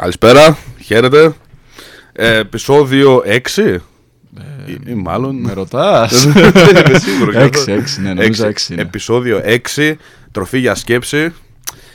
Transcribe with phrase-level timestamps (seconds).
[0.00, 1.34] Καλησπέρα, χαίρετε.
[2.12, 3.22] Ε, επεισόδιο
[3.56, 3.76] 6.
[4.66, 5.36] ή, ή μάλλον.
[5.36, 6.26] Με ρωτάς.
[6.72, 7.34] Δεν είμαι σίγουρος.
[7.34, 8.80] 6, 6, ναι, νομίζω 6 είναι.
[8.82, 9.42] Επεισόδιο
[9.76, 9.94] 6.
[10.32, 11.32] Τροφή για σκέψη.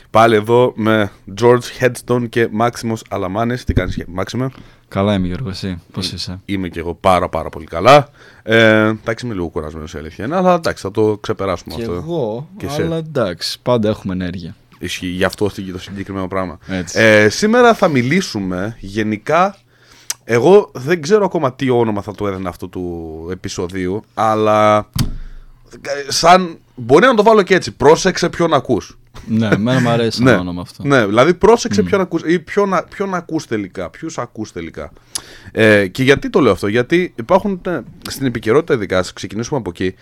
[0.10, 1.12] Πάλι εδώ με
[1.42, 3.64] George Headstone και Μάξιμος Αλαμάνης.
[3.64, 4.50] Τι κάνεις Μάξιμε.
[4.88, 5.82] Καλά είμαι Γιώργο, εσύ.
[5.92, 8.08] Πώς είσαι; Είμαι και εγώ πάρα πάρα πολύ καλά.
[8.44, 8.58] Ε,
[8.88, 11.94] εντάξει είμαι λίγο κουρασμένος η αλήθεια είναι, αλλά εντάξει θα το ξεπεράσουμε Και αυτό.
[11.94, 12.82] εγώ, Και εσύ.
[12.82, 14.56] αλλά εντάξει, πάντα έχουμε ενέργεια.
[14.84, 16.60] Ισχύει γι' αυτό το συγκεκριμένο πράγμα.
[16.68, 17.00] Έτσι.
[17.00, 19.58] Ε, σήμερα θα μιλήσουμε γενικά.
[20.24, 24.90] Εγώ δεν ξέρω ακόμα τι όνομα θα του έδωνα αυτό του επεισοδίου, αλλά
[25.82, 26.58] ε, σαν.
[26.76, 27.72] Μπορεί να το βάλω και έτσι.
[27.72, 28.98] Πρόσεξε ποιον ακούς.
[29.28, 30.84] ναι, εμένα μου αρέσει Ναι, το όνομα αυτό.
[30.84, 34.92] ναι, δηλαδή πρόσεξε ποιον ακούς ή ποιον, α- ποιον ακούς τελικά, ποιους ακούς τελικά.
[35.52, 37.80] Ε, και γιατί το λέω αυτό, γιατί υπάρχουν ε,
[38.10, 39.96] στην επικαιρότητα ειδικά, ας ξεκινήσουμε από εκεί,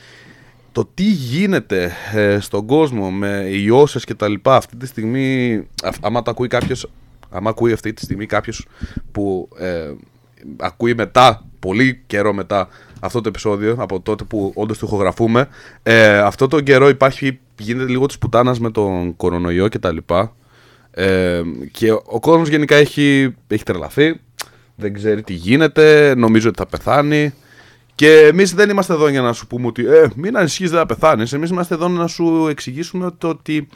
[0.71, 5.53] το τι γίνεται ε, στον κόσμο με ιώσεις και τα λοιπά αυτή τη στιγμή,
[5.83, 6.89] α, άμα το ακούει κάποιος,
[7.29, 8.67] άμα ακούει αυτή τη στιγμή κάποιος
[9.11, 9.91] που ε,
[10.57, 12.67] ακούει μετά, πολύ καιρό μετά
[12.99, 15.47] αυτό το επεισόδιο, από τότε που όντως το ηχογραφούμε,
[15.83, 20.35] ε, αυτό το καιρό υπάρχει, γίνεται λίγο της πουτάνας με τον κορονοϊό και τα λοιπά.
[20.91, 24.19] Ε, και ο κόσμος γενικά έχει, έχει τρελαθεί,
[24.75, 27.33] δεν ξέρει τι γίνεται, νομίζω ότι θα πεθάνει.
[28.01, 30.85] Και εμείς δεν είμαστε εδώ για να σου πούμε ότι ε, μην ανησυχείς, δεν θα
[30.85, 31.33] πεθάνεις.
[31.33, 33.67] Εμείς είμαστε εδώ να σου εξηγήσουμε ότι, ότι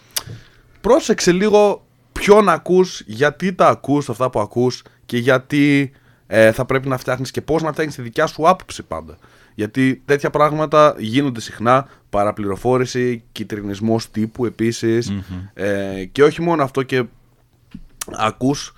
[0.81, 5.91] πρόσεξε λίγο ποιον ακούς, γιατί τα ακούς αυτά που ακούς και γιατί
[6.27, 9.17] ε, θα πρέπει να φτιάχνεις και πώς να φτιάχνεις τη δικιά σου άποψη πάντα.
[9.55, 15.13] Γιατί τέτοια πράγματα γίνονται συχνά, παραπληροφόρηση, κυτρινισμός τύπου επίσης,
[15.53, 17.03] ε, και όχι μόνο αυτό και
[18.11, 18.73] ακούς,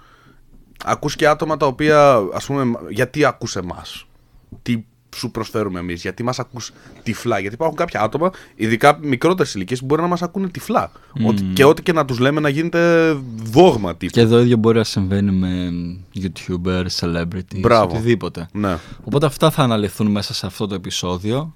[0.83, 4.07] ακούς και άτομα τα οποία ας πούμε γιατί ακούς εμάς
[4.61, 4.83] τι
[5.17, 6.71] σου προσφέρουμε εμείς γιατί μας ακούς
[7.03, 10.91] τυφλά γιατί υπάρχουν κάποια άτομα ειδικά μικρότερες ηλικίες που μπορεί να μας ακούνε τυφλά
[11.25, 14.77] ότι, και ό,τι και να τους λέμε να γίνεται δόγμα τύπου Και εδώ ίδιο μπορεί
[14.77, 15.71] να συμβαίνει με
[16.15, 17.93] YouTuber, celebrities, Μπράβο.
[17.93, 18.47] οτιδήποτε.
[18.51, 18.77] ναι.
[19.03, 21.55] Οπότε αυτά θα αναλυθούν μέσα σε αυτό το επεισόδιο,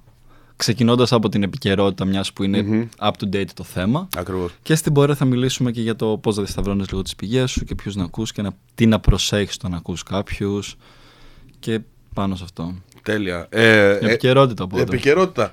[0.56, 4.08] ξεκινώντας από την επικαιρότητα μιας που είναι up to date το θέμα.
[4.18, 7.52] ακριβώς Και στην πορεία θα μιλήσουμε και για το πώς θα διασταυρώνεις λίγο τις πηγές
[7.52, 10.76] σου και ποιους να ακούς και να, τι να προσέχεις το να ακούς κάποιους
[11.60, 11.80] και
[12.14, 12.76] πάνω σε αυτό.
[13.04, 14.82] τέλεια ε, Η επικαιρότητα οπότε.
[14.82, 15.52] Επικαιρότητα.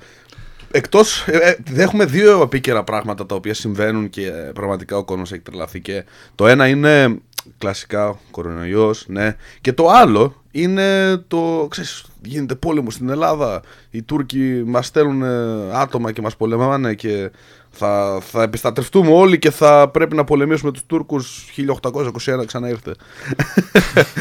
[0.70, 1.24] Εκτός.
[1.26, 5.42] Ε, ε, έχουμε δύο επίκαιρα πράγματα τα οποία συμβαίνουν και ε, πραγματικά ο κόσμος έχει
[5.42, 5.80] τρελαθεί.
[5.80, 6.04] Και
[6.34, 7.18] το ένα είναι
[7.58, 9.36] κλασικά κορονοϊός, ναι.
[9.60, 11.66] Και το άλλο είναι το.
[11.70, 13.62] Ξέρεις, γίνεται πόλεμο στην Ελλάδα.
[13.90, 17.30] Οι Τούρκοι μας στέλνουν ε, άτομα και μας πολεμάνε και
[17.70, 21.52] θα, θα επιστατευτούμε όλοι και θα πρέπει να πολεμήσουμε τους Τούρκους
[21.82, 22.94] 1821 ξανά ήρθε.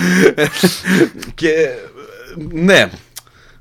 [1.36, 1.70] και ε,
[2.52, 2.90] ναι,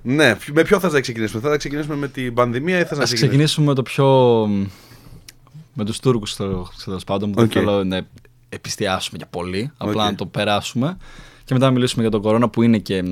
[0.03, 1.41] ναι, με ποιο θες να ξεκινήσουμε.
[1.41, 4.47] Θες να ξεκινήσουμε με την πανδημία ή θες να Ας ξεκινήσουμε; με το πιο...
[5.73, 6.37] με τους Τούρκους
[6.85, 7.53] τέλος πάντων που Οκέι.
[7.53, 8.07] δεν θέλω να
[8.49, 10.11] εστιάσουμε για πολύ, απλά Οκέι.
[10.11, 10.97] να το περάσουμε
[11.45, 13.03] και μετά να μιλήσουμε για τον κορόνα που είναι και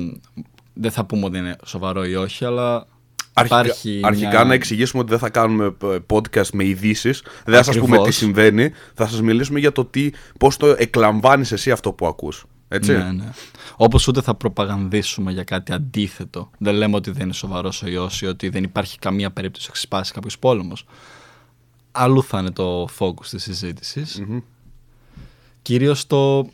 [0.73, 2.87] δεν θα πούμε ότι είναι σοβαρό ή όχι, αλλά
[3.33, 7.23] Αρχικά, υπάρχει αρχικά μια- να εξηγήσουμε ότι δεν θα κάνουμε ε, podcast με ειδήσεις.
[7.45, 8.15] Δεν θα σας πούμε τι Ακριβώς.
[8.15, 8.71] συμβαίνει.
[8.93, 10.09] Θα σας μιλήσουμε για το τι,
[10.39, 12.45] πώς το εκλαμβάνεις εσύ αυτό που ακούς.
[12.67, 12.91] Έτσι.
[12.91, 13.29] Ναι, ναι.
[13.75, 16.49] Όπως ούτε θα προπαγανδίσουμε για κάτι αντίθετο.
[16.57, 19.73] Δεν λέμε ότι δεν είναι σοβαρός ο ιός ή ότι δεν υπάρχει καμία περίπτωση να
[19.73, 20.85] ξεσπάσει κάποιος πόλεμος.
[21.91, 24.23] Αλλού θα είναι το focus της συζήτησης.
[25.61, 26.49] Κυρίως το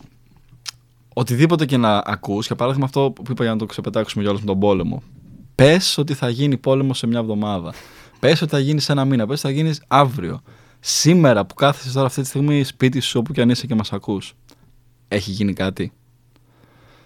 [1.13, 4.47] οτιδήποτε και να ακούς, για παράδειγμα αυτό που είπα για να το ξεπετάξουμε κιόλας με
[4.47, 5.03] τον πόλεμο.
[5.55, 7.73] Πες ότι θα γίνει πόλεμος σε μια εβδομάδα.
[8.19, 9.28] Πες ότι θα γίνεις σε ένα μήνα.
[9.28, 10.41] Πες ότι θα γίνεις αύριο.
[10.79, 13.93] Σήμερα που κάθεσαι τώρα αυτή τη στιγμή σπίτι σου όπου κι αν είσαι και μας
[13.93, 14.33] ακούς.
[15.07, 15.91] Έχει γίνει κάτι;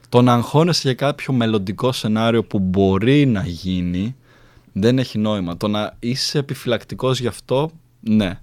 [0.09, 4.15] Το να αγχώνεσαι για κάποιο μελλοντικό σενάριο που μπορεί να γίνει
[4.73, 5.57] δεν έχει νόημα.
[5.57, 8.39] Το να είσαι επιφυλακτικός γι' αυτό, ναι.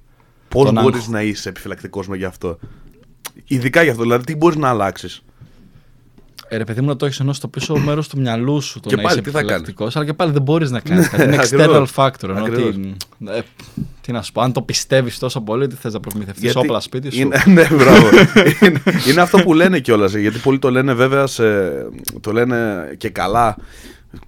[0.48, 2.58] Πώς Το να μπορείς αγχ- να είσαι επιφυλακτικός με γι' αυτό;
[3.46, 4.02] Ειδικά γι' αυτό.
[4.02, 5.22] Δηλαδή, τι μπορείς να αλλάξεις;
[6.52, 8.88] Ε, ρε παιδί μου, να το έχεις ενώ στο πίσω μέρος του μυαλού σου το
[8.88, 11.08] Και να πάλι είσαι τι θα κάνεις; επιφυλακτικός, αλλά και πάλι δεν μπορείς να κάνεις
[11.08, 11.22] κάτι.
[11.22, 11.92] Είναι external Ακριβώς.
[11.96, 12.22] factor.
[12.28, 12.74] Ενώ Ακριβώς.
[12.74, 12.94] τι,
[13.36, 13.42] ε,
[14.00, 16.80] τι να σου πω, αν το πιστεύεις τόσο πολύ, τι θες να προμηθευτείς Γιατί όπλα
[16.80, 18.08] σπίτι σου; Είναι, ναι, μπράβο.
[18.62, 20.14] είναι, είναι αυτό που λένε κιόλας.
[20.14, 21.44] Γιατί πολλοί το λένε βέβαια σε,
[22.20, 23.56] το λένε και καλά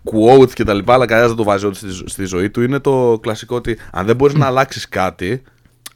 [0.05, 2.63] quote και τα λοιπά, αλλά κανένας δεν το βάζει ότι στη, στη ζωή του.
[2.63, 5.43] Είναι το κλασικό ότι αν δεν μπορείς να αλλάξεις κάτι,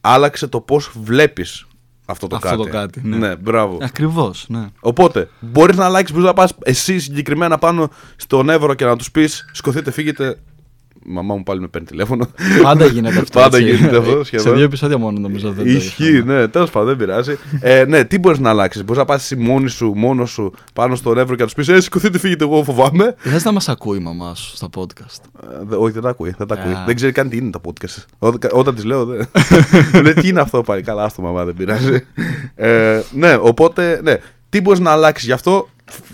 [0.00, 1.66] άλλαξε το πώς βλέπεις
[2.10, 2.62] αυτό το Αυτό κάτι.
[2.62, 3.16] το κάτι, ναι.
[3.16, 3.78] ναι μπράβο.
[3.80, 4.66] Ακριβώς, ναι.
[4.80, 9.10] Οπότε, μπορείς να αλλάξει, μπορείς να πας εσύ συγκεκριμένα πάνω στον Εύρο και να τους
[9.10, 10.38] πεις: Σκοθείτε, φύγετε.
[11.06, 12.28] Η μαμά μου πάλι με παίρνει τηλέφωνο.
[12.62, 13.40] Πάντα γίνεται αυτό.
[13.40, 13.70] Πάντα έτσι.
[13.74, 14.54] γίνεται αυτό, Σε σχεδόν.
[14.54, 16.38] δύο επεισόδια μόνο νομίζω δεν το Ισχύει, είχαμε.
[16.40, 17.36] ναι, τέλος πάντων, δεν πειράζει.
[17.60, 18.82] ε, ναι, τι μπορείς να αλλάξεις.
[18.84, 21.68] Μπορείς να πας εσύ μόνη σου, μόνος σου, πάνω στον Εύρο και να τους πεις:
[21.68, 23.14] Ε, σηκωθείτε, φύγετε, εγώ φοβάμαι.
[23.18, 26.34] Θες να μας ακούει η μαμά σου στα podcast; Ε, δε- όχι, δεν τα ακούει.
[26.38, 26.72] Δεν, τα ακούει.
[26.72, 26.82] Α.
[26.86, 28.04] δεν ξέρει καν τι είναι τα podcast.
[28.18, 29.28] Όταν, όταν της λέω, δεν.
[29.92, 30.82] Μου λέει τι είναι αυτό πάλι.
[30.82, 32.04] Καλά, άστο μαμά, δεν πειράζει.
[32.54, 34.16] ε, ναι, οπότε, ναι.
[34.48, 35.68] Τι μπορείς να αλλάξεις γι' αυτό,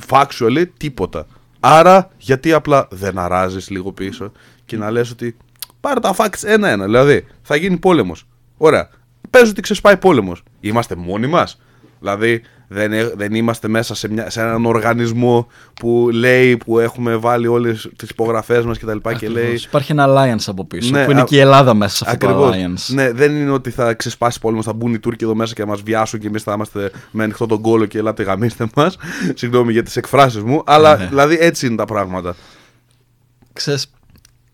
[0.09, 1.27] factually, τίποτα.
[1.61, 4.33] Άρα, γιατί απλά δεν αράζεις λίγο πίσω;
[4.65, 5.37] Και να λες ότι
[5.81, 6.85] πάρε τα facts ένα-ένα.
[6.85, 8.27] Δηλαδή, θα γίνει πόλεμος.
[8.57, 8.89] Ωραία.
[9.31, 10.43] Πες ότι ξεσπάει πόλεμος.
[10.61, 11.61] Είμαστε μόνοι μας.
[12.01, 17.17] Δηλαδή, δεν, ε- δεν είμαστε μέσα σε, μια, σε έναν οργανισμό που λέει που έχουμε
[17.17, 18.97] βάλει όλες τις υπογραφές μας κτλ.
[19.09, 19.55] Και, και λέει.
[19.67, 20.91] Υπάρχει ένα alliance από πίσω.
[20.91, 22.51] Ναι, που είναι α- και η Ελλάδα μέσα σε αυτό Ακριβώς.
[22.51, 22.95] το alliance.
[22.95, 25.67] Ναι, δεν είναι ότι θα ξεσπάσει πόλεμος, θα μπουν οι Τούρκοι εδώ μέσα και θα
[25.69, 28.97] μας βιάσουν και εμείς θα είμαστε με ανοιχτό τον κόλο και ελάτε γαμίστε μας.
[29.35, 31.07] Συγγνώμη για τις εκφράσεις μου, αλλά Ναι.
[31.07, 32.35] δηλαδή έτσι είναι τα πράγματα.
[33.53, 33.91] Ξέρεις,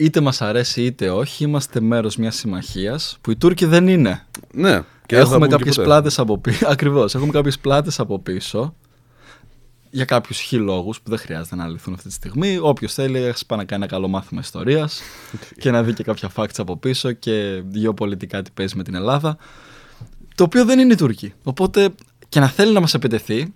[0.01, 4.27] είτε μας αρέσει είτε όχι, είμαστε μέρος μιας συμμαχίας που οι Τούρκοι δεν είναι.
[4.53, 4.83] Ναι.
[5.07, 5.87] Και δεν θα έχουμε μπουν και κάποιες ποτέ.
[5.87, 6.67] πλάτες από πίσω.
[6.73, 8.75] Ακριβώς, έχουμε κάποιες πλάτες από πίσω
[9.91, 12.59] για κάποιους χι λόγους που δεν χρειάζεται να λυθούν αυτή τη στιγμή.
[12.61, 15.01] Όποιος θέλει, ας πάει να κάνει ένα καλό μάθημα ιστορίας
[15.59, 19.37] και να δει και κάποια facts από πίσω και γεωπολιτικά τι παίζει με την Ελλάδα.
[20.35, 21.35] Το οποίο δεν είναι οι Τούρκοι.
[21.43, 21.95] Οπότε
[22.29, 23.55] και να θέλει να μας επιτεθεί,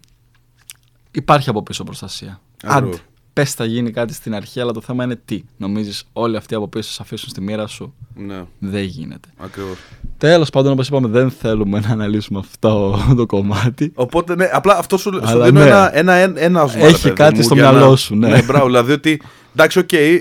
[1.10, 2.40] υπάρχει από πίσω προστασία.
[2.62, 2.94] Ακριβώς.
[2.94, 3.02] Άντε,
[3.34, 5.42] πες θα γίνει κάτι στην αρχή, αλλά το θέμα είναι τι.
[5.56, 9.28] Νομίζεις όλοι αυτοί από πίσω θα σε αφήσουν στη μοίρα σου; Ναι, Δεν γίνεται.
[9.36, 9.76] ακριβώς.
[10.18, 13.92] Τέλος πάντων, όπως είπαμε, δεν θέλουμε να αναλύσουμε αυτό το κομμάτι.
[13.94, 15.66] Οπότε, ναι, απλά αυτό σου, σου Αλλά δίνω ναι.
[15.66, 18.14] ένα, ένα, ένα, ένα βήμα, Έχει ρε παιδί κάτι μου, στο για μυαλό να- σου,
[18.16, 18.28] ναι.
[18.28, 19.20] Ναι, μπράβο, δηλαδή ότι.
[19.52, 20.18] Εντάξει, οκέι, okay,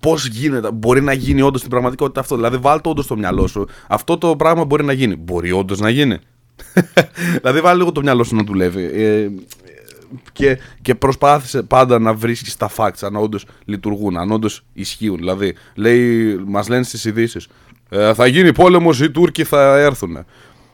[0.00, 2.34] πώς γίνεται, μπορεί να γίνει όντως στην πραγματικότητα αυτό.
[2.36, 3.66] Δηλαδή, βάλ το όντως στο μυαλό σου.
[3.88, 5.16] Αυτό το πράγμα μπορεί να γίνει.
[5.16, 6.18] Μπορεί όντως να γίνει.
[7.40, 8.82] δηλαδή, βάλει λίγο το μυαλό σου να δουλεύει.
[8.94, 9.28] Ε,
[10.32, 15.16] και, και προσπάθησε πάντα να βρίσκεις τα facts αν όντως λειτουργούν, αν όντως ισχύουν.
[15.16, 17.48] Δηλαδή, λέει, μας λένε στις ειδήσεις,
[17.88, 20.24] ε, θα γίνει πόλεμος, οι Τούρκοι θα έρθουν.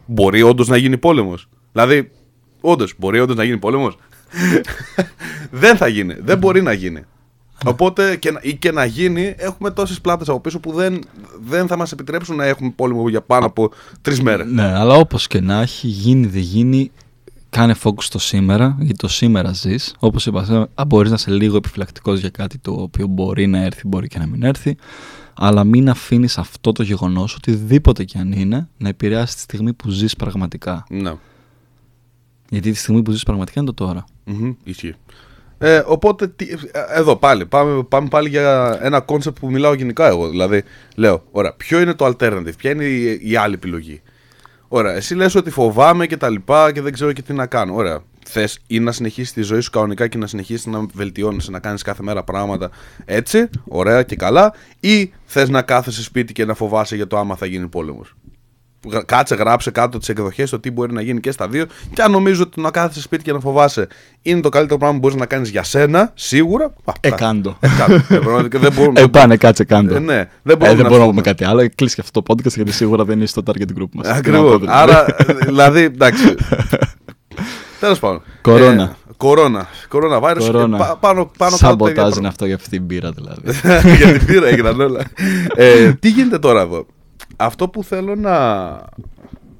[0.06, 2.10] Μπορεί όντως να γίνει πόλεμος; Δηλαδή,
[2.60, 3.96] όντως, μπορεί όντως να γίνει πόλεμος;
[5.50, 6.14] δεν θα γίνει.
[6.20, 7.02] Δεν μπορεί να γίνει.
[7.64, 11.00] Οπότε και, να- ή και να γίνει, έχουμε τόσες πλάτες από πίσω που δεν,
[11.44, 13.70] δεν θα μας επιτρέψουν να έχουμε πόλεμο για πάνω από
[14.02, 14.46] τρεις μέρες.
[14.46, 16.90] Ναι, αλλά όπως και να έχει, γίνει δεν γίνει,
[17.56, 19.94] κάνε focus στο σήμερα, γιατί το σήμερα ζεις.
[19.99, 23.82] Όπως είπα, α, μπορείς να είσαι λίγο επιφυλακτικός για κάτι το οποίο μπορεί να έρθει,
[23.88, 24.76] μπορεί και να μην έρθει,
[25.34, 29.90] αλλά μην αφήνεις αυτό το γεγονός, οτιδήποτε και αν είναι, να επηρεάσει τη στιγμή που
[29.90, 30.84] ζεις πραγματικά.
[30.90, 31.12] Ναι.
[32.49, 34.04] Γιατί τη στιγμή που ζεις πραγματικά είναι το τώρα.
[34.25, 34.94] Μμμ, ισχύει.
[35.58, 40.06] Ε, οπότε, τι- ε, εδώ πάλι, πάμε, πάμε πάλι για ένα κόνσεπτ που μιλάω γενικά
[40.06, 40.28] εγώ.
[40.28, 40.62] Δηλαδή,
[40.96, 44.02] λέω, ωραία, ποιο είναι το alternative, ποια είναι η, η άλλη επιλογή.
[44.74, 47.74] Ωραία, εσύ λες ότι φοβάμαι και τα λοιπά και δεν ξέρω και τι να κάνω.
[47.74, 51.58] Ωραία, θες ή να συνεχίσεις τη ζωή σου κανονικά και να συνεχίσεις να βελτιώνεσαι, να
[51.58, 52.70] κάνεις κάθε μέρα πράγματα
[53.04, 57.36] έτσι, ωραία και καλά, ή θες να κάθεσαι σπίτι και να φοβάσαι για το άμα
[57.36, 58.14] θα γίνει πόλεμος;
[58.90, 61.67] Γρα- Κάτσε, γράψε κάτω τις εκδοχές, το τι μπορεί να γίνει και στα δύο.
[61.94, 63.87] Και αν νομίζω ότι το να κάθεσαι σπίτι και να φοβάσαι
[64.23, 66.64] είναι το καλύτερο πράγμα που μπορείς να κάνεις για σένα, σίγουρα.
[66.84, 67.56] α, Ε, θα- κάντο.
[67.61, 68.14] Ε, κάτω.
[68.14, 69.00] Ε, πραγματικά δεν μπορούμε.
[69.00, 69.94] Ε, πάνε, κάτσε, κάντο.
[69.94, 71.06] Ε, ναι, δεν Ε, μπορούμε δεν να μπορούμε να πούμε.
[71.06, 71.69] πούμε κάτι άλλο.
[71.75, 74.08] Κλείσει και αυτό το podcast γιατί σίγουρα δεν είσαι στο target group μας.
[74.08, 74.61] Ακριβώς.
[74.67, 76.35] Άρα, ε, δηλαδή, εντάξει.
[77.81, 78.23] Τέλος πάντων.
[78.40, 78.82] Κορώνα.
[78.82, 79.67] Ε, Κορώνα.
[79.88, 80.44] Κορώνα βάρος.
[80.46, 80.76] Κορώνα.
[80.76, 83.40] Ε, πα- πάνω, πάνω Σαμποτάζ κάτω είναι αυτό για αυτή την πύρα δηλαδή.
[83.96, 85.00] Για την πύρα έγιναν όλα.
[85.55, 86.87] ε, τι γίνεται τώρα εδώ;
[87.44, 88.34] Αυτό που θέλω να.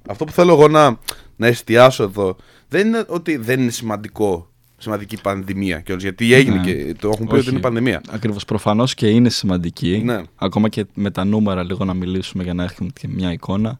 [0.09, 0.99] Αυτό που θέλω εγώ να,
[1.37, 2.37] να εστιάσω εδώ
[2.69, 4.47] δεν είναι ότι δεν είναι σημαντικό.
[4.79, 6.63] Σημαντική πανδημία κιόλας, γιατί έγινε Ναι.
[6.73, 7.51] και το έχουν πει ότι Όχι.
[7.51, 8.01] είναι πανδημία.
[8.11, 8.45] Ακριβώς.
[8.45, 10.03] Προφανώς και είναι σημαντική.
[10.05, 10.21] Ναι.
[10.37, 13.79] Ακόμα και με τα νούμερα λίγο να μιλήσουμε για να έχουμε και μια εικόνα.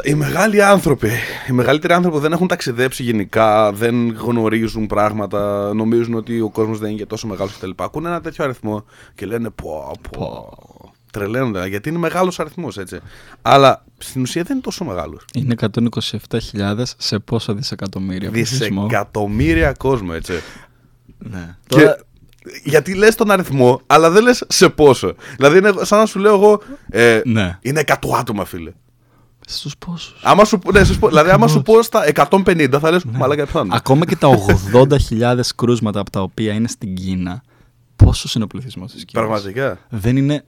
[0.04, 1.10] Οι μεγάλοι άνθρωποι,
[1.50, 6.90] οι μεγαλύτεροι άνθρωποι δεν έχουν ταξιδέψει γενικά, δεν γνωρίζουν πράγματα, νομίζουν ότι ο κόσμος δεν
[6.90, 7.70] είναι και τόσο μεγάλος κτλ.
[7.76, 10.58] Ακούνε ένα τέτοιο αριθμό και λένε πω, πω.
[11.12, 13.00] Τρελαίνονται, γιατί είναι μεγάλος αριθμός, έτσι.
[13.42, 15.26] Αλλά στην ουσία δεν είναι τόσο μεγάλος.
[15.34, 15.56] Είναι
[16.54, 18.84] 127.000 σε πόσα δισεκατομμύρια πληθυσμό.
[18.84, 20.34] Δισεκατομμύρια κόσμο, έτσι.
[21.18, 21.56] Ναι.
[21.68, 21.98] Και- Τώρα,
[22.64, 25.16] Γιατί λες τον αριθμό, αλλά δεν λες σε πόσο.
[25.36, 26.62] Δηλαδή είναι σαν να σου λέω εγώ.
[26.90, 27.58] Ε, ναι.
[27.62, 28.72] Είναι 100 άτομα, φίλε.
[29.48, 33.04] Στους πόσους; Άμα σου, ναι, σας πω, δηλαδή, άμα σου πω στα 150, θα λες
[33.06, 33.66] μαλάκα πιθανό.
[33.66, 33.76] Ναι.
[33.76, 37.44] Ακόμα και τα 80.000 κρούσματα από τα οποία είναι στην Κίνα,
[37.96, 39.78] πόσος είναι ο πληθυσμός της Κίνας; Πραγματικά.
[39.90, 40.44] Δεν είναι.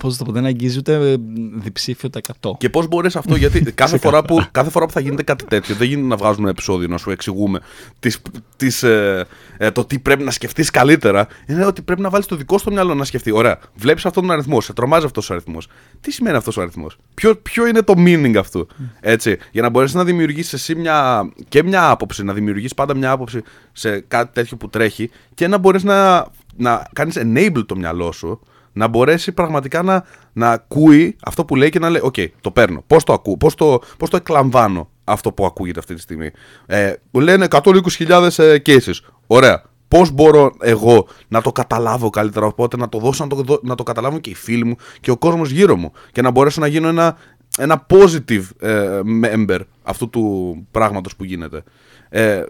[0.00, 1.16] Πώς θα το πω, δεν αγγίζει ούτε ε,
[1.54, 2.50] διψήφιο τα 100.
[2.58, 5.74] Και πώς μπορείς αυτό, γιατί κάθε φορά, που, κάθε φορά που θα γίνεται κάτι τέτοιο,
[5.74, 7.60] δεν γίνεται να βγάζουμε ένα επεισόδιο να σου εξηγούμε
[7.98, 8.22] τις,
[8.56, 9.26] τις, ε,
[9.56, 11.26] ε, το τι πρέπει να σκεφτείς καλύτερα.
[11.46, 13.30] Είναι ότι πρέπει να βάλεις το δικό στο μυαλό να σκεφτεί.
[13.30, 15.68] Ωραία, βλέπεις αυτόν τον αριθμό, σε τρομάζει αυτός ο αριθμός.
[16.00, 18.66] Τι σημαίνει αυτός ο αριθμός, ποιο, ποιο είναι το meaning αυτού;
[19.00, 23.10] Έτσι, για να μπορέσεις να δημιουργήσει εσύ μια, και μια άποψη, να δημιουργήσει πάντα μια
[23.10, 26.26] άποψη σε κάτι τέτοιο που τρέχει και να μπορείς να
[26.56, 28.40] να κάνεις enable το μυαλό σου
[28.76, 32.82] να μπορέσει πραγματικά να, να ακούει αυτό που λέει και να λέει: Οκέι, το παίρνω.
[32.86, 36.30] Πώς το ακούω, πώς το, πώς το εκλαμβάνω αυτό που ακούγεται αυτή τη στιγμή.
[36.66, 38.94] Ε, μου λένε 120.000 ε, cases.
[39.26, 39.62] Ωραία.
[39.88, 43.74] Πώς μπορώ εγώ να το καταλάβω καλύτερα, οπότε να το δώσω να το, δω- να
[43.74, 46.66] το καταλάβουν και οι φίλοι μου και ο κόσμος γύρω μου και να μπορέσω να
[46.66, 47.16] γίνω ένα,
[47.58, 51.62] ένα positive ε, member αυτού του πράγματος που γίνεται.
[52.08, 52.42] Ε,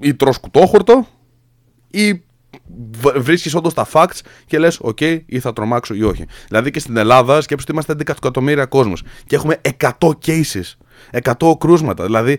[0.00, 1.06] ή τρως κουτόχορτο
[1.90, 2.22] ή
[3.16, 6.24] βρίσκεις όντως τα facts και λες: OK, ή θα τρομάξω ή όχι.
[6.48, 10.76] Δηλαδή και στην Ελλάδα, σκέψτε ότι είμαστε 11 εκατομμύρια κόσμος και έχουμε 100 cases,
[11.22, 12.04] 100 κρούσματα.
[12.04, 12.38] Δηλαδή,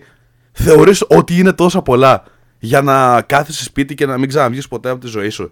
[0.51, 2.23] θεωρείς ότι είναι τόσα πολλά
[2.59, 5.51] για να κάθεσαι σπίτι και να μην ξαναβγείς ποτέ από τη ζωή σου.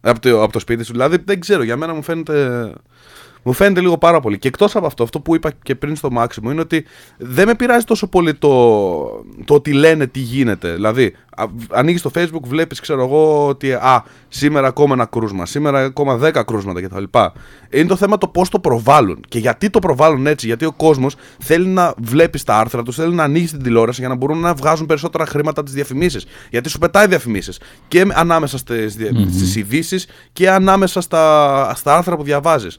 [0.00, 0.92] Από το, από το σπίτι σου.
[0.92, 2.72] Δηλαδή, δεν ξέρω, για μένα μου φαίνεται.
[3.42, 4.38] Μου φαίνεται λίγο πάρα πολύ.
[4.38, 6.84] Και εκτός από αυτό, αυτό που είπα και πριν στο Μάξιμο είναι ότι
[7.18, 8.48] δεν με πειράζει τόσο πολύ το,
[9.44, 10.72] το ότι λένε τι γίνεται.
[10.74, 11.14] Δηλαδή,
[11.70, 16.44] ανοίγεις το Facebook, βλέπεις, ξέρω εγώ, ότι α, σήμερα ακόμα ένα κρούσμα, σήμερα ακόμα 10
[16.46, 17.02] κρούσματα κτλ.
[17.70, 19.24] Είναι το θέμα το πώς το προβάλλουν.
[19.28, 23.14] Και γιατί το προβάλλουν έτσι, Γιατί ο κόσμος θέλει να βλέπεις τα άρθρα τους, θέλει
[23.14, 26.26] να ανοίγεις την τηλεόραση για να μπορούν να βγάζουν περισσότερα χρήματα τις διαφημίσεις.
[26.50, 29.56] Γιατί σου πετάει διαφημίσεις και ανάμεσα στις mm-hmm.
[29.56, 32.78] ειδήσεις και ανάμεσα στα, στα άρθρα που διαβάζεις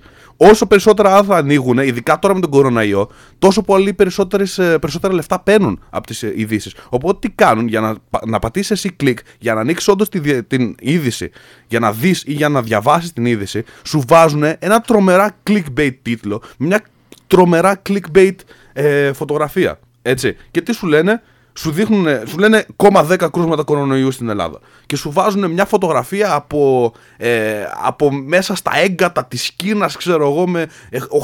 [0.49, 3.09] όσο περισσότερα άρθρα ανοίγουν, ειδικά τώρα με τον κοροναϊό,
[3.41, 6.75] τόσο πολύ περισσότερες, ε, περισσότερα λεφτά παίρνουν από τις ειδήσεις.
[6.89, 7.95] Οπότε τι κάνουν για να,
[8.25, 10.10] να πατήσεις εσύ κλικ, για να ανοίξεις όντως
[10.48, 11.31] την είδηση,
[11.67, 16.41] για να δεις ή για να διαβάσεις την είδηση, σου βάζουν ένα τρομερά clickbait τίτλο,
[16.57, 16.83] μια
[17.27, 18.36] τρομερά clickbait
[18.74, 19.79] ε, φωτογραφία.
[20.01, 20.36] Έτσι.
[20.51, 21.21] Και τι σου λένε,
[21.53, 24.60] σου, δείχνουν, σου λένε κόμμα 10 κρούσματα κορονοϊού στην Ελλάδα.
[24.86, 30.48] Και σου βάζουν μια φωτογραφία από, ε, από μέσα στα έγκατα της Κίνας ξέρω εγώ
[30.48, 30.67] με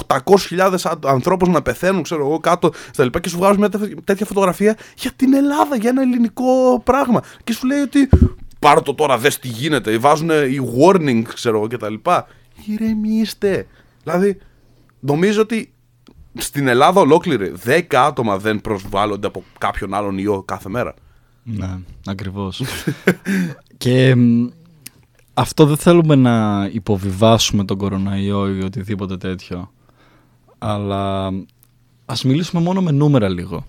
[0.07, 3.19] 800.000 ανθρώπους να πεθαίνουν ξέρω εγώ κάτω στα λοιπά.
[3.19, 3.69] Και σου βγάζουν μια
[4.03, 7.21] τέτοια φωτογραφία για την Ελλάδα για ένα ελληνικό πράγμα.
[7.43, 8.09] Και σου λέει ότι
[8.59, 12.27] πάρω το τώρα δες τι γίνεται βάζουν οι warning ξέρω εγώ και τα λοιπά.
[12.65, 13.67] Ηρεμήστε.
[14.03, 14.37] Δηλαδή
[14.99, 15.71] νομίζω ότι
[16.33, 20.93] στην Ελλάδα ολόκληρη 10 άτομα δεν προσβάλλονται από κάποιον άλλον ιό κάθε μέρα.
[21.43, 22.61] Ναι, ακριβώς.
[23.77, 24.15] και
[25.33, 29.71] αυτό δεν θέλουμε να υποβιβάσουμε τον κοροναϊό ή οτιδήποτε τέτοιο.
[30.57, 31.31] Αλλά
[32.05, 33.65] ας μιλήσουμε μόνο με νούμερα λίγο.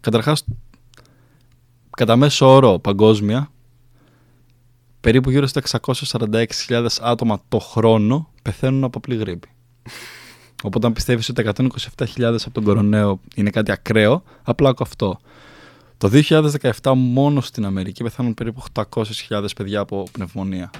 [0.00, 0.44] Καταρχάς,
[1.90, 3.50] κατά μέσο όρο παγκόσμια,
[5.00, 9.48] περίπου γύρω στα 646.000 άτομα το χρόνο πεθαίνουν από απλή γρήπη.
[10.62, 15.18] Οπότε αν πιστεύεις ότι 127.000 από τον κοροναίο είναι κάτι ακραίο, απλά από αυτό.
[15.98, 16.10] Το
[16.82, 20.70] 2017 μόνο στην Αμερική πεθάνουν περίπου 800.000 παιδιά από πνευμονία.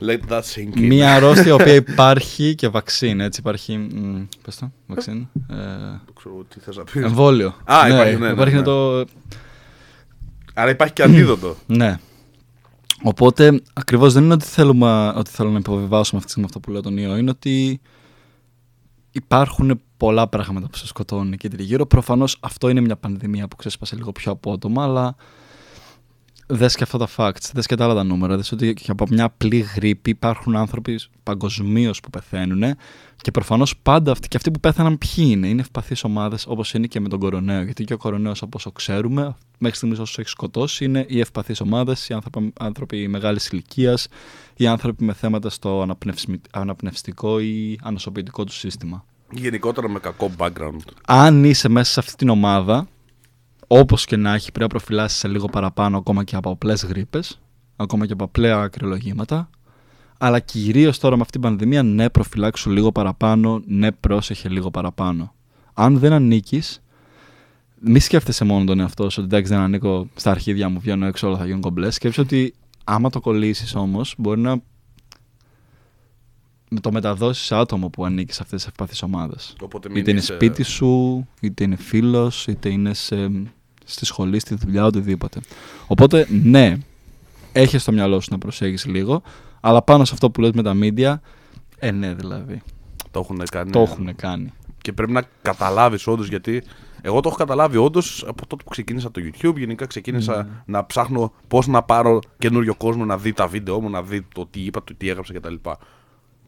[0.00, 0.80] Let that sink in.
[0.80, 3.76] Μία αρρώστια η οποία υπάρχει και βαξίν, έτσι υπάρχει...
[3.76, 5.28] Μ, πες το, βαξίν.
[5.50, 5.56] Ε,
[6.04, 7.02] Δεν ξέρω τι θες να πεις.
[7.02, 7.54] εμβόλιο.
[7.64, 8.62] Α, υπάρχει, ναι, ναι, υπάρχει ναι.
[8.62, 9.04] το...
[10.54, 11.56] Άρα υπάρχει και αντίδοτο.
[11.66, 11.98] Ναι.
[13.02, 16.70] Οπότε ακριβώς δεν είναι ότι, θέλουμε, ότι θέλω να υποβιβάσουμε αυτή τη στιγμή αυτό που
[16.70, 17.80] λέω τον ιό, είναι ότι
[19.16, 21.86] υπάρχουν πολλά πράγματα που σε σκοτώνουν εκεί τριγύρω.
[21.86, 25.16] Προφανώς αυτό είναι μια πανδημία που ξέσπασε λίγο πιο απότομα, αλλά
[26.46, 28.36] δες και αυτά τα facts, δες και τα άλλα τα νούμερα.
[28.36, 32.62] Δες ότι και από μια απλή γρήπη υπάρχουν άνθρωποι παγκοσμίως που πεθαίνουν
[33.16, 36.86] και προφανώς πάντα αυτοί και αυτοί που πέθαναν ποιοι είναι; Είναι ευπαθείς ομάδες όπως είναι
[36.86, 37.62] και με τον κοροναίο.
[37.62, 41.60] Γιατί και ο κοροναίος όπως το ξέρουμε, μέχρι στιγμής όσους έχει σκοτώσει είναι οι ευπαθείς
[41.60, 44.08] ομάδες, οι άνθρωποι, άνθρωποι μεγάλης ηλικίας,
[44.56, 49.04] οι άνθρωποι με θέματα στο αναπνευσμι- αναπνευστικό ή ανοσοποιητικό του σύστημα.
[49.30, 50.80] Γενικότερα με κακό background.
[51.06, 52.88] Αν είσαι μέσα σε αυτή την ομάδα,
[53.66, 57.40] όπως και να έχει, πρέπει να προφυλάσσεις σε λίγο παραπάνω ακόμα και από απλές γρήπες,
[57.76, 59.50] ακόμα και από απλά ακρολογήματα.
[60.18, 65.34] Αλλά κυρίως τώρα με αυτή την πανδημία, ναι, προφυλάξου λίγο παραπάνω, ναι, πρόσεχε λίγο παραπάνω.
[65.74, 66.82] Αν δεν ανήκεις,
[67.80, 71.26] μη σκέφτεσαι μόνο τον εαυτό σου ότι εντάξει δεν ανήκω στα αρχίδια μου, βγαίνω έξω,
[71.28, 71.94] όλα θα γίνουν κομπλές.
[71.94, 72.54] Σκέψε ότι
[72.84, 74.60] άμα το κολλήσεις όμως, μπορεί να
[76.80, 79.54] το μεταδώσεις σε άτομο που ανήκει σε αυτές τις ευπαθείς ομάδες.
[79.62, 83.30] Οπότε μην Είτε είναι είσαι- σπίτι σου, είτε είναι φίλος, είτε είναι σε,
[83.88, 85.40] στη σχολή, στη δουλειά, οτιδήποτε.
[85.86, 86.76] Οπότε, ναι,
[87.52, 89.22] έχεις στο μυαλό σου να προσέχει λίγο,
[89.60, 91.14] αλλά πάνω σε αυτό που λες με τα media,
[91.78, 92.62] ε, ναι, δηλαδή.
[93.10, 93.70] Το έχουν κάνει.
[93.70, 94.52] Το έχουν κάνει.
[94.82, 96.62] Και πρέπει να καταλάβεις όντως γιατί.
[97.02, 99.56] Εγώ το έχω καταλάβει όντως από τότε που ξεκίνησα το YouTube.
[99.56, 100.48] Γενικά ξεκίνησα Ναι.
[100.66, 104.46] να ψάχνω πώς να πάρω καινούριο κόσμο να δει τα βίντεο μου, να δει το
[104.50, 105.54] τι είπα, το τι έγραψα κτλ.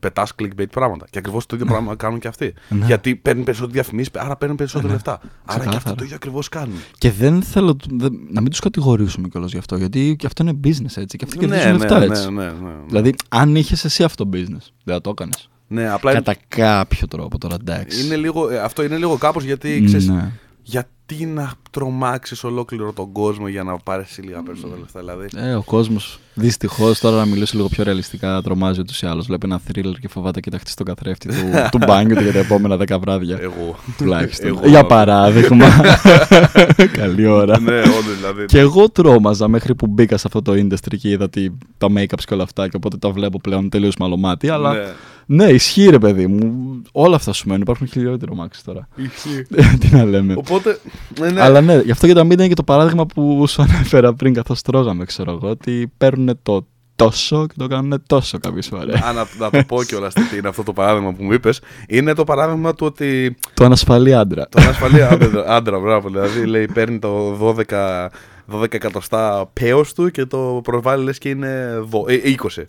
[0.00, 1.06] Πετάς clickbait πράγματα.
[1.10, 2.54] Και ακριβώς το ίδιο πράγμα κάνουν και αυτοί.
[2.68, 2.86] Ναι.
[2.86, 5.12] Γιατί παίρνουν περισσότερη διαφημίσεις, άρα παίρνουν περισσότερα λεφτά.
[5.12, 5.76] Άρα και Ξεκάθαρα.
[5.76, 6.76] αυτό το ίδιο ακριβώς κάνουν.
[6.98, 10.58] Και δεν θέλω δεν- να μην τους κατηγορήσουμε κιόλας γι' αυτό, γιατί και αυτό είναι
[10.64, 11.16] business έτσι.
[11.16, 12.30] Και αυτοί Ναι, κερδίζουν ναι, λεφτά ναι, έτσι.
[12.32, 12.70] ναι, ναι, ναι.
[12.86, 15.48] Δηλαδή, αν είχες εσύ αυτό το business, δεν θα το έκανες.
[15.70, 18.04] Ναι, απλά Κατά κάποιο τρόπο τώρα, εντάξει.
[18.04, 20.30] είναι λίγο, ε, αυτό είναι λίγο κάπως γιατί ξέρεις, Ναι.
[20.62, 25.00] για γιατί να τρομάξεις ολόκληρο τον κόσμο για να πάρεις λίγα περισσότερα λεφτά.
[25.00, 25.26] Δηλαδή.
[25.36, 29.26] Ε, ο κόσμος δυστυχώς τώρα να μιλήσω λίγο πιο ρεαλιστικά τρομάζει ούτως ή άλλως.
[29.26, 31.34] Βλέπει ένα θρίλερ και φοβάται και τα χτίσει στον καθρέφτη του,
[31.72, 33.38] του μπάνιου του για τα επόμενα δέκα βράδια.
[33.40, 33.76] Εγώ.
[33.98, 34.46] Τουλάχιστον.
[34.48, 34.60] Εγώ.
[34.68, 35.66] Για παράδειγμα.
[36.98, 37.60] Καλή ώρα.
[37.60, 38.44] ναι, όντως δηλαδή.
[38.44, 42.22] Και εγώ τρόμαζα μέχρι που μπήκα σε αυτό το industry και είδα ότι τα make-ups
[42.26, 44.48] και όλα αυτά και οπότε τα βλέπω πλέον τελείως μαλωμάτι.
[44.48, 44.84] Αλλά Ναι.
[45.26, 46.52] ναι, ισχύει ρε παιδί μου.
[46.92, 47.62] Όλα αυτά σου μένουν.
[47.62, 48.88] Υπάρχουν χιλιότερο μάξι τώρα.
[48.96, 49.42] Ισχύει.
[49.80, 50.34] Τι να λέμε.
[50.36, 50.78] Οπότε.
[51.20, 51.40] Ναι, ναι.
[51.42, 54.34] Αλλά ναι, γι' αυτό και τα media είναι και το παράδειγμα που σου ανέφερα πριν
[54.34, 59.00] καθώς τρώγαμε, ξέρω εγώ, ότι παίρνουν το τόσο και το κάνουν τόσο κάποιες φορές.
[59.00, 61.60] Α, να, να το πω κιόλας τι είναι αυτό το παράδειγμα που μου είπες.
[61.88, 64.46] Είναι το παράδειγμα του ότι το ανασφαλή άντρα.
[64.48, 67.36] τον ασφαλή άντρα, άντρα, μπράβο, δηλαδή λέει παίρνει το
[67.68, 68.08] 12,
[68.52, 72.16] 12 εκατοστά πέος του και το προβάλλει λες και είναι δο- ε,
[72.56, 72.62] 20.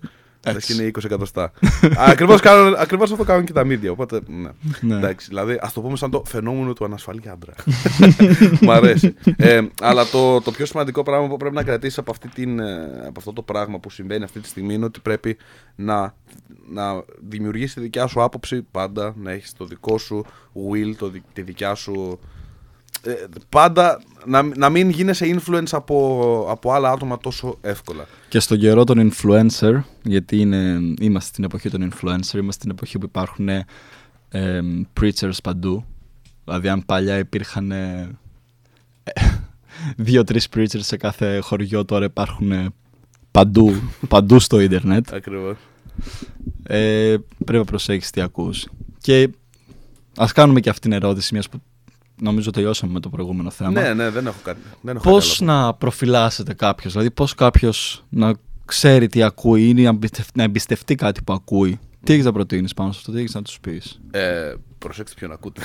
[0.46, 1.52] Λες και είναι 20 εκατοστά.
[2.12, 4.50] ακριβώς, κάνουν, ακριβώς αυτό κάνουν και τα media, οπότε ναι.
[4.82, 4.96] Ναι.
[4.96, 7.54] Εντάξει, δηλαδή ας το πούμε σαν το φαινόμενο του ανασφαλή άντρα.
[8.62, 9.14] Μ' αρέσει.
[9.36, 12.84] Ε, αλλά το, το πιο σημαντικό πράγμα που πρέπει να κρατήσεις από, αυτή την, ε,
[13.08, 15.38] από αυτό το πράγμα που συμβαίνει αυτή τη στιγμή είναι ότι πρέπει
[15.76, 16.16] να,
[16.70, 20.26] να δημιουργήσεις τη δικιά σου άποψη πάντα, να έχεις το δικό σου
[20.72, 22.20] will, το, δι- τη δικιά σου...
[23.04, 23.14] ε,
[23.50, 28.08] πάντα να, να μην γίνεσαι influence από, από άλλα άτομα τόσο εύκολα.
[28.30, 32.98] Και στον καιρό των influencer, γιατί είναι, είμαστε στην εποχή των influencer, είμαστε στην εποχή
[32.98, 33.66] που υπάρχουν ε,
[34.30, 34.62] ε,
[35.02, 35.86] preachers παντού.
[36.46, 38.10] Δηλαδή, αν παλιά υπήρχαν ε,
[39.98, 42.68] δύο-τρεις preachers σε κάθε χωριό, τώρα υπάρχουν ε,
[43.32, 43.74] παντού,
[44.08, 45.14] παντού στο ίντερνετ.
[45.14, 45.58] Ακριβώς.
[46.64, 47.16] Ε,
[47.46, 48.68] πρέπει να προσέχεις τι ακούς.
[48.98, 49.30] Και
[50.18, 51.62] ας κάνουμε και αυτήν την ερώτηση, μιας που
[52.22, 53.72] νομίζω τελειώσαμε με το προηγούμενο θέμα.
[53.82, 54.60] Ναι, ναι, δεν έχω κάτι.
[54.82, 55.60] Δεν έχω Πώς κάτι άλλο.
[55.62, 58.32] να προφυλάσσεται κάποιος, δηλαδή πώς κάποιος να
[58.66, 62.74] ξέρει τι ακούει ή να εμπιστευτεί, να εμπιστευτεί κάτι που ακούει; Τι έχεις να προτείνεις
[62.74, 65.62] πάνω σε αυτό, τι έχεις να τους πεις; Ε, προσέξτε ποιον ακούτε.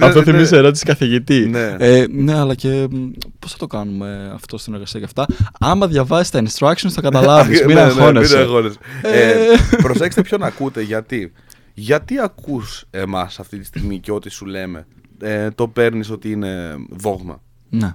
[0.00, 1.46] αυτό θυμίζει ερώτηση καθηγητή.
[1.48, 1.74] Ναι.
[1.78, 5.26] Ε, ναι, αλλά και μ, πώς θα το κάνουμε αυτό στην εργασία και αυτά;
[5.60, 8.34] Άμα διαβάσεις τα instructions θα καταλάβεις, μην Ναι, ναι, αγχώνεσαι.
[8.36, 8.78] μην αγχώνεσαι.
[9.02, 9.30] Ε.
[9.30, 9.36] Ε,
[9.82, 11.32] προσέξτε ποιον ακούτε, γιατί.
[11.74, 14.86] Γιατί ακούς εμάς αυτή τη στιγμή και ό,τι σου λέμε,
[15.20, 17.94] ε, το παίρνεις ότι είναι δόγμα; Ναι.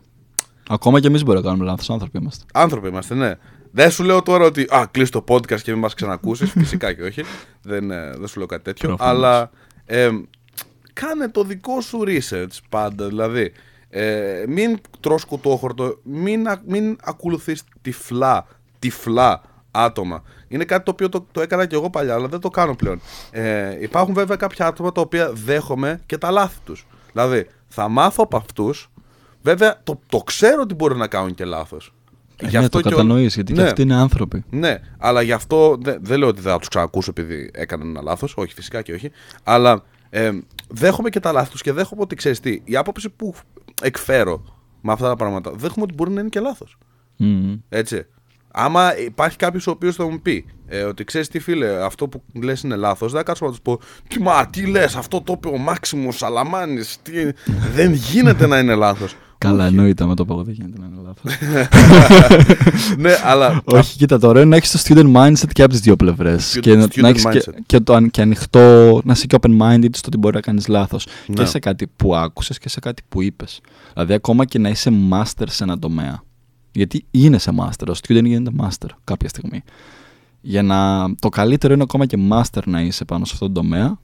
[0.70, 2.44] Ακόμα και εμείς μπορούμε να κάνουμε λάθος, άνθρωποι είμαστε.
[2.54, 3.34] Άνθρωποι είμαστε, ναι.
[3.72, 7.04] Δεν σου λέω τώρα ότι α, κλείσει το podcast και μην μας ξανακούσεις, φυσικά και
[7.04, 7.24] όχι.
[7.62, 8.88] Δεν, ε, δεν σου λέω κάτι τέτοιο.
[8.88, 9.14] Προφανώς.
[9.16, 9.52] Αλλά
[9.86, 10.10] ε,
[10.94, 13.08] κάνε το δικό σου research πάντα.
[13.08, 13.52] Δηλαδή,
[13.90, 18.48] ε, μην τρως κουτόχορτο, μην, α- μην ακολουθείς τυφλά,
[18.80, 19.42] τυφλά
[19.84, 20.24] άτομα.
[20.48, 23.02] Είναι κάτι το οποίο το, το έκανα και εγώ παλιά, αλλά δεν το κάνω πλέον.
[23.32, 26.86] Ε, υπάρχουν βέβαια κάποια άτομα τα οποία δέχομαι και τα λάθη τους.
[27.14, 28.90] Δηλαδή, θα μάθω από αυτούς,
[29.42, 31.94] βέβαια το, το ξέρω ότι μπορεί να κάνουν και λάθος.
[32.42, 33.68] Ε, Γι' ναι, αυτό το και ο- κατανοείς, γιατί και Ναι.
[33.68, 34.44] αυτοί είναι άνθρωποι.
[34.50, 38.02] ναι, αλλά γι' αυτό δεν, δεν λέω ότι δεν θα τους ξανακούσω επειδή έκαναν ένα
[38.02, 38.34] λάθος.
[38.38, 39.12] Όχι, φυσικά και όχι.
[39.44, 40.32] Αλλά ε,
[40.70, 43.34] δέχομαι και τα λάθη τους και δέχομαι ότι ξέρεις τι, η άποψη που
[43.82, 44.44] εκφέρω
[44.82, 46.78] με αυτά τα πράγματα, δέχομαι ότι μπορεί να είναι και λάθος.
[47.18, 47.56] Μμμ.
[47.70, 48.06] Έτσι.
[48.52, 52.24] Άμα υπάρχει κάποιος ο οποίος θα μου πει ε, ότι ξέρεις τι φίλε, αυτό που
[52.44, 55.34] λες είναι λάθος, δεν θα κάτσω να τους πω Τι μα, τι λες, αυτό το
[55.38, 56.98] είπε ο Μάξιμος Σαλαμάνης.
[57.76, 59.16] δεν γίνεται να είναι λάθος.
[59.38, 61.34] Καλά, εννοείται με το πω εγώ δεν γίνεται να είναι λάθος.
[62.98, 63.62] ναι, αλλά.
[63.66, 66.54] Όχι, κοίτα, το ωραίο είναι να έχεις το student mindset και από τις δύο πλευρές.
[66.56, 67.54] Student- Και να, student να έχεις και, mindset.
[67.66, 71.08] και, το, αν- και ανοιχτό, να είσαι και open-minded στο ότι μπορεί να κάνεις λάθος.
[71.28, 71.36] Ναι.
[71.36, 73.62] Και σε κάτι που άκουσες και σε κάτι που είπες.
[73.94, 76.22] Δηλαδή, ακόμα και να είσαι master σε ένα τομέα.
[76.72, 77.88] Γιατί είναι σε master.
[77.88, 79.64] Ο student γίνεται master κάποια στιγμή.
[80.42, 81.06] Για να.
[81.16, 84.00] Το καλύτερο είναι ακόμα και master να είσαι πάνω σε αυτόν τον τομέα.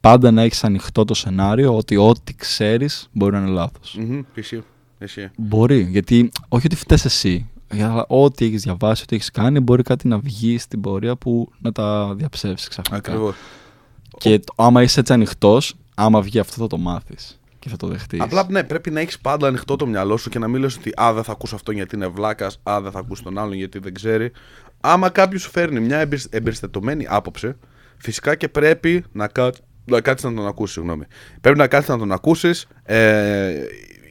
[0.00, 3.96] Πάντα να έχεις ανοιχτό το σενάριο ότι ό,τι ξέρεις μπορεί να είναι λάθος.
[4.00, 4.62] Μμμ, Ισχύει.
[4.98, 5.30] Ισχύει.
[5.36, 10.08] Μπορεί, γιατί όχι ότι φταίει εσύ, αλλά ό,τι έχεις διαβάσει, ό,τι έχεις κάνει, μπορεί κάτι
[10.08, 12.96] να βγει στην πορεία που να τα διαψεύσεις ξαφνικά.
[13.12, 13.34] Ακριβώς.
[14.18, 17.86] Και το- άμα είσαι έτσι ανοιχτός, άμα βγει αυτό θα το μάθεις και θα το
[17.86, 18.20] δεχτείς.
[18.20, 20.92] Απλά ναι, πρέπει να έχεις πάντα ανοιχτό το μυαλό σου και να μην λες ότι
[21.00, 23.78] Α, δεν θα ακούσω αυτόν γιατί είναι βλάκας, Α, δεν θα ακούσω τον άλλον γιατί
[23.78, 24.32] δεν ξέρει.
[24.80, 27.56] Άμα κάποιος σου φέρνει μια εμπειρ- εμπεριστατωμένη άποψη,
[27.96, 30.74] φυσικά και πρέπει να, κάτ, να κάτσεις να τον ακούσεις.
[30.74, 31.04] Συγγνώμη.
[31.40, 32.66] Πρέπει να κάτσει να τον ακούσεις.
[32.82, 33.54] Ε,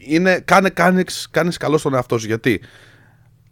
[0.08, 2.28] είναι, κάνε, κάνεις, κάνεις καλό στον εαυτό σου.
[2.28, 2.62] Γιατί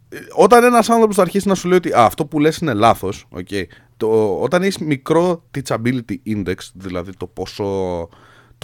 [0.08, 2.72] ε, όταν ένας άνθρωπος θα αρχίσει να σου λέει ότι Α, αυτό που λες είναι
[2.72, 3.62] λάθος, okay,
[3.96, 7.64] το, όταν έχεις μικρό teachability index, δηλαδή το πόσο,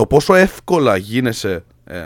[0.00, 1.98] το πόσο εύκολα γίνεσαι, ε,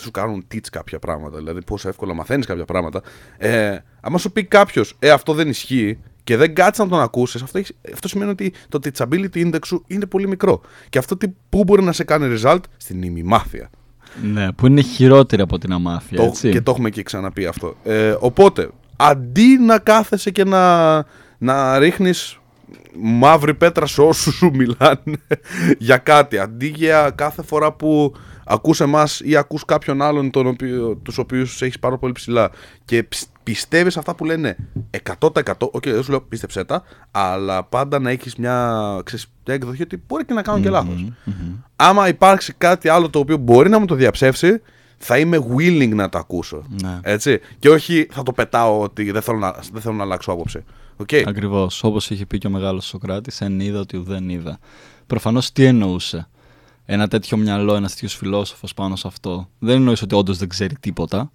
[0.00, 3.00] σου κάνουν teach κάποια πράγματα, δηλαδή πόσο εύκολα μαθαίνεις κάποια πράγματα.
[3.38, 7.42] Ε, άμα σου πει κάποιος, Ε, αυτό δεν ισχύει και δεν κάτσεις να τον ακούσεις,
[7.42, 10.60] αυτό, έχεις- αυτό σημαίνει ότι το teachability index σου είναι πολύ μικρό.
[10.88, 13.70] Και αυτό τι, πού μπορεί να σε κάνει result; Στην ημιμάθεια.
[14.22, 16.16] Ναι, που είναι χειρότερη από την αμάθεια.
[16.18, 16.50] Το- έτσι.
[16.50, 17.76] και το έχουμε και ξαναπεί αυτό.
[17.84, 20.94] Ε, οπότε, αντί να κάθεσαι και να,
[21.38, 22.38] να ρίχνεις
[23.02, 25.02] μαύρη πέτρα σε όσους σου μιλάνε
[25.78, 30.96] για κάτι, αντί για κάθε φορά που ακούς εμάς ή ακούς κάποιον άλλον τον οποίο,
[31.02, 32.50] τους οποίους έχεις πάρα πολύ ψηλά
[32.84, 34.56] και ψ- πιστεύεις αυτά που λένε
[35.18, 39.82] 100% οκέι, δεν σου λέω πίστεψέ τα αλλά πάντα να έχεις μια, ξέρεις, μια εκδοχή
[39.82, 41.12] ότι μπορεί και να κάνω και λάθος.
[41.76, 44.60] άμα υπάρξει κάτι άλλο το οποίο μπορεί να μου το διαψεύσει
[45.04, 47.00] θα είμαι willing να το ακούσω Ναι.
[47.02, 50.64] έτσι και όχι θα το πετάω ότι δεν θέλω να, δεν θέλω να αλλάξω άποψη
[50.96, 51.84] οκέι Ακριβώς.
[51.84, 54.58] Όπως είχε πει και ο μεγάλος Σοκράτης, εν οίδα ότι ουδέν οίδα.
[55.06, 56.28] Προφανώς τι εννοούσε;
[56.84, 59.48] Ένα τέτοιο μυαλό, ένας τέτοιος φιλόσοφος πάνω σε αυτό.
[59.58, 61.32] Δεν εννοούσε ότι όντως δεν ξέρει τίποτα.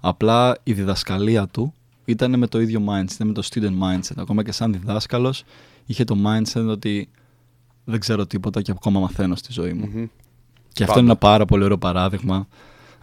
[0.00, 1.74] Απλά η διδασκαλία του
[2.04, 4.14] ήταν με το ίδιο mindset, ήταν με το student mindset.
[4.16, 5.44] Ακόμα και σαν διδάσκαλος
[5.86, 7.08] είχε το mindset ότι
[7.84, 9.90] δεν ξέρω τίποτα και ακόμα μαθαίνω στη ζωή μου.
[9.92, 10.06] Μμμ.
[10.72, 11.00] Και αυτό Πάντα.
[11.00, 12.46] είναι ένα πάρα πολύ ωραίο παράδειγμα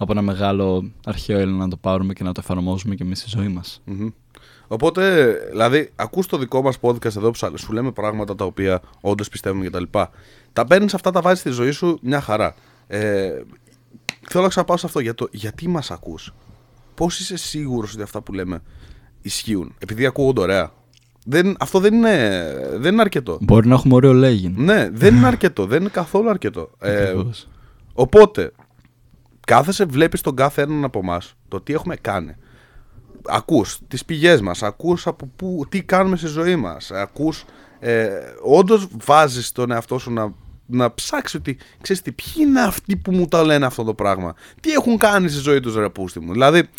[0.02, 3.30] από ένα μεγάλο αρχαίο Έλληνα να το πάρουμε και να το εφαρμόζουμε και εμείς στη
[3.30, 3.82] ζωή μας.
[3.86, 4.08] Μμμ.
[4.68, 8.82] Οπότε, δηλαδή, ακούς το δικό μας podcast εδώ που σα- σου λέμε πράγματα τα οποία
[9.02, 9.84] όντως πιστεύουμε κτλ.
[9.90, 10.10] Τα,
[10.54, 12.56] τα παίρνεις αυτά, τα βάζεις στη ζωή σου μια χαρά.
[12.88, 13.32] Ε,
[14.28, 15.00] θέλω να ξαναπάω σε αυτό.
[15.00, 16.34] Για το, γιατί μας ακούς;
[16.96, 18.62] Πώς είσαι σίγουρος ότι αυτά που λέμε
[19.22, 20.72] ισχύουν; Επειδή ακούγονται ωραία.
[21.26, 22.44] Δεν, αυτό δεν είναι,
[22.76, 23.38] δεν είναι αρκετό.
[23.42, 24.54] Μπορεί να έχουμε ωραίο λέγειν.
[24.58, 25.66] Ναι, δεν είναι αρκετό.
[25.66, 26.70] Δεν είναι καθόλου αρκετό.
[26.80, 27.48] Ε, Ακριβώς.
[27.94, 28.52] Οπότε,
[29.52, 32.36] κάθεσαι, βλέπεις τον κάθε έναν από εμάς το τι έχουμε κάνει.
[33.28, 37.46] Ακούς τις πηγές μας, ακούς από πού, τι κάνουμε στη ζωή μας, ακούς,
[37.80, 38.10] ε,
[38.42, 40.34] όντως βάζεις τον εαυτό σου να,
[40.66, 44.36] να ψάξεις ότι, ξέρεις τι, ποιοι είναι αυτοί που μου τα λένε αυτό το πράγμα,
[44.60, 46.32] τι έχουν κάνει στη ζωή τους ρε πούστη μου.
[46.32, 46.70] Δηλαδή,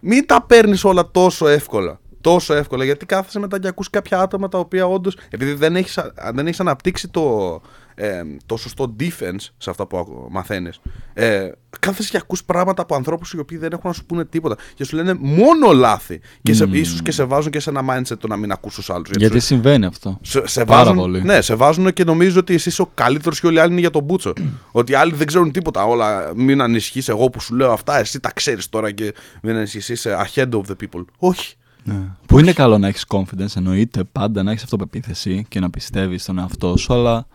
[0.00, 2.00] μην τα παίρνεις όλα τόσο εύκολα.
[2.20, 5.16] Τόσο εύκολα γιατί κάθεσαι μετά και ακούς κάποια άτομα τα οποία όντως.
[5.30, 7.60] επειδή δεν έχεις, α- δεν έχεις αναπτύξει το,
[7.94, 10.80] ε, το σωστό defense σε αυτά που μαθαίνεις.
[11.14, 11.48] Ε,
[11.80, 14.84] κάθεσαι και ακούς πράγματα από ανθρώπους οι οποίοι δεν έχουν να σου πούνε τίποτα και
[14.84, 16.20] σου λένε μόνο λάθη.
[16.42, 18.90] Και σε, ίσως και σε βάζουν και σε ένα mindset το να μην ακούς τους
[18.90, 19.10] άλλους.
[19.16, 20.18] Γιατί συμβαίνει αυτό.
[20.22, 21.22] Σε, σε Πάρα βάζουν, πολύ.
[21.22, 23.80] Ναι, σε βάζουν και νομίζω ότι εσύ είσαι ο καλύτερος και όλοι οι άλλοι είναι
[23.80, 24.32] για τον Μπούτσο.
[24.72, 25.84] ότι οι άλλοι δεν ξέρουν τίποτα.
[25.84, 27.98] Όλα μην ανησυχείς εγώ που σου λέω αυτά.
[27.98, 29.88] Εσύ τα ξέρεις τώρα και μην ανησυχείς.
[29.88, 31.04] Είσαι ahead of the people.
[31.18, 31.54] Όχι.
[31.84, 31.94] Ναι.
[32.26, 36.38] Που είναι καλό να έχεις confidence, εννοείται πάντα να έχεις αυτοπεποίθηση και να πιστεύεις στον
[36.38, 37.26] εαυτό σου, αλλά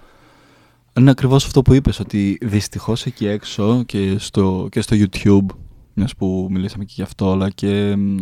[0.99, 5.45] είναι ακριβώς αυτό που είπες, ότι δυστυχώς εκεί έξω και στο, και στο YouTube,
[5.93, 8.17] μιας που μιλήσαμε και γι' αυτό, αλλά και μ,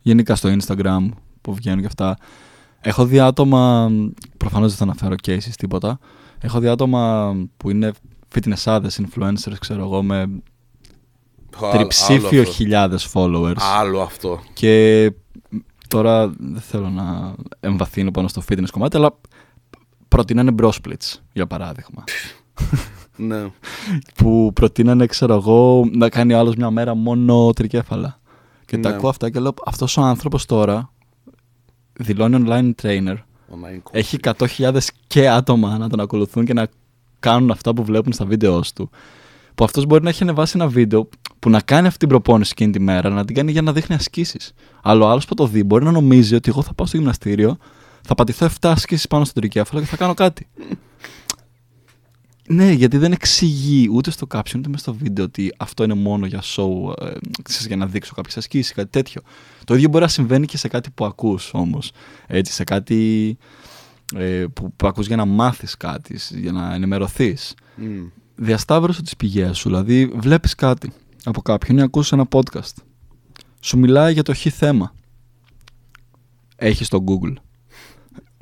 [0.00, 1.08] γενικά στο Instagram
[1.40, 2.16] που βγαίνουν και αυτά.
[2.80, 3.90] Έχω δει άτομα,
[4.36, 5.98] προφανώς δεν θα αναφέρω cases τίποτα.
[6.40, 7.92] Έχω δει άτομα που είναι
[8.34, 10.28] fitness influencers, ξέρω εγώ, με
[11.60, 12.52] Άλλο τριψήφιο αυτό.
[12.52, 13.56] χιλιάδες followers.
[13.78, 14.40] Άλλο αυτό.
[14.52, 15.12] Και
[15.88, 19.16] τώρα δεν θέλω να εμβαθύνω πάνω στο fitness κομμάτι, αλλά
[20.10, 22.04] προτείνανε brosplits, για παράδειγμα.
[23.16, 23.46] ναι.
[24.14, 28.20] που προτείνανε, ξέρω εγώ, να κάνει άλλος μια μέρα μόνο τρικέφαλα.
[28.64, 28.94] Και τα Ναι.
[28.94, 30.92] ακούω αυτά και λέω, αυτός ο άνθρωπος τώρα
[31.92, 33.14] δηλώνει online trainer,
[33.54, 33.90] Online coach.
[33.90, 36.66] έχει 100.000 και άτομα να τον ακολουθούν και να
[37.20, 38.90] κάνουν αυτά που βλέπουν στα βίντεο του.
[39.54, 42.72] Που αυτός μπορεί να έχει ανεβάσει ένα βίντεο που να κάνει αυτή την προπόνηση εκείνη
[42.72, 44.52] τη μέρα, να την κάνει για να δείχνει ασκήσεις.
[44.82, 47.56] Αλλά ο άλλος που το δει μπορεί να νομίζει ότι εγώ θα πάω στο γυμναστήριο,
[48.02, 50.46] θα πατηθώ 7 ασκήσεις πάνω στο τρικέφαλο και θα κάνω κάτι.
[52.48, 56.26] Ναι, γιατί δεν εξηγεί ούτε στο caption ούτε μέσα στο βίντεο ότι αυτό είναι μόνο
[56.26, 57.10] για show, ε,
[57.42, 59.22] ξέρεις, για να δείξω κάποιες ασκήσεις, κάτι τέτοιο.
[59.64, 61.92] Το ίδιο μπορεί να συμβαίνει και σε κάτι που ακούς όμως.
[62.26, 63.36] Έτσι, σε κάτι
[64.16, 67.54] ε, που, που ακούς για να μάθεις κάτι, για να ενημερωθείς.
[67.76, 68.06] Μμ.
[68.34, 70.92] Διασταύρωσε τις πηγές σου, δηλαδή βλέπεις κάτι
[71.24, 72.74] από κάποιον ή ακούς ένα podcast.
[73.60, 74.94] Σου μιλάει για το χ θέμα.
[76.56, 77.34] Έχεις το Google.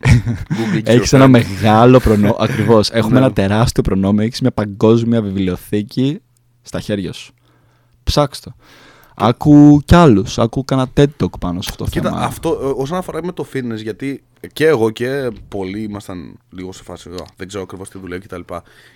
[0.05, 1.31] Google Έχεις your ένα friend.
[1.31, 2.37] μεγάλο προνόμιο.
[2.41, 2.91] Ακριβώς.
[2.91, 3.25] Έχουμε Ναι.
[3.25, 4.25] ένα τεράστιο προνόμιο.
[4.25, 6.21] Έχεις μια παγκόσμια βιβλιοθήκη
[6.63, 7.33] στα χέρια σου.
[8.03, 8.55] Ψάξ' το.
[9.21, 10.39] Άκου κι άλλους.
[10.39, 12.23] Άκου κάνα TED Talk πάνω σε αυτό το Κοίτα, θέμα.
[12.25, 16.83] αυτό ε, όσον αφορά με το fitness, γιατί και εγώ και πολλοί ήμασταν λίγο σε
[16.83, 18.41] φάση, «Α, δεν ξέρω ακριβώς τι δουλεύει κτλ.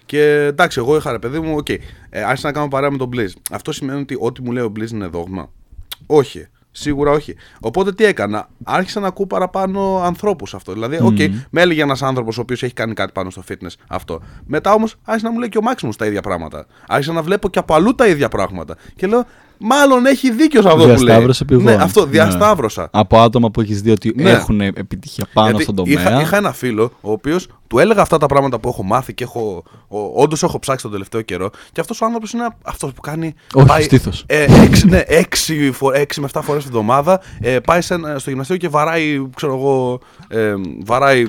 [0.06, 1.78] Και εντάξει, εγώ είχα ρε παιδί μου, οκέι, ε,
[2.10, 3.32] άρχισα να κάνω παρέα με τον Blizz.
[3.50, 5.50] Αυτό σημαίνει ότι ό,τι μου λέει ο Blizz είναι δόγμα.
[6.06, 6.46] Όχι.
[6.72, 7.34] Σίγουρα όχι.
[7.60, 10.72] Οπότε τι έκανα, άρχισα να ακούω παραπάνω ανθρώπους αυτό.
[10.72, 11.16] Δηλαδή, οκέι,
[11.50, 14.20] με έλεγε ένας άνθρωπος ο οποίος έχει κάνει κάτι πάνω στο fitness αυτό.
[14.46, 16.66] Μετά όμως άρχισε να μου λέει και ο Maximus τα ίδια πράγματα.
[16.88, 18.76] Άρχισα να βλέπω και από αλλού τα ίδια πράγματα.
[18.96, 19.24] Και λέω,
[19.62, 20.96] μάλλον έχει δίκιο σε αυτό που λέει.
[20.96, 21.64] Διασταύρωση πηγών.
[21.64, 22.10] Ναι, αυτό, Ναι.
[22.10, 22.88] διασταύρωσα.
[22.92, 24.30] Από άτομα που έχεις δει ότι Ναι.
[24.30, 25.92] έχουν επιτυχία πάνω Γιατί στον τομέα.
[26.00, 29.24] Είχα, είχα ένα φίλο ο οποίος του έλεγα αυτά τα πράγματα που έχω μάθει και
[29.24, 29.62] έχω,
[30.14, 31.50] όντως έχω ψάξει τον τελευταίο καιρό.
[31.72, 33.34] Και αυτός ο άνθρωπος είναι αυτός που κάνει.
[33.54, 34.24] Όχι, στήθος.
[34.26, 37.20] Ε, έξι, ναι, έξι, φο- έξι με 7 φορές την εβδομάδα.
[37.40, 41.26] Ε, πάει σε, ένα- στο γυμναστήριο και βαράει, ξέρω εγώ, ε, βαράει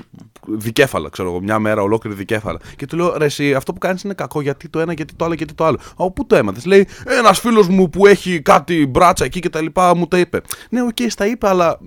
[0.48, 2.60] δικέφαλα, ξέρω εγώ, μια μέρα ολόκληρη δικέφαλα.
[2.76, 5.26] Και του λέω, ρε, εσύ, αυτό που κάνεις είναι κακό, γιατί το ένα, γιατί το
[5.26, 5.78] άλλο, γιατί το άλλο.
[5.92, 6.66] Από πού το έμαθες.
[6.66, 10.42] Λέει, ένας φίλος μου που έχει κάτι μπράτσα εκεί και τα λοιπά μου το είπε.
[10.70, 11.80] Ναι, οκέι, στα είπε, αλλά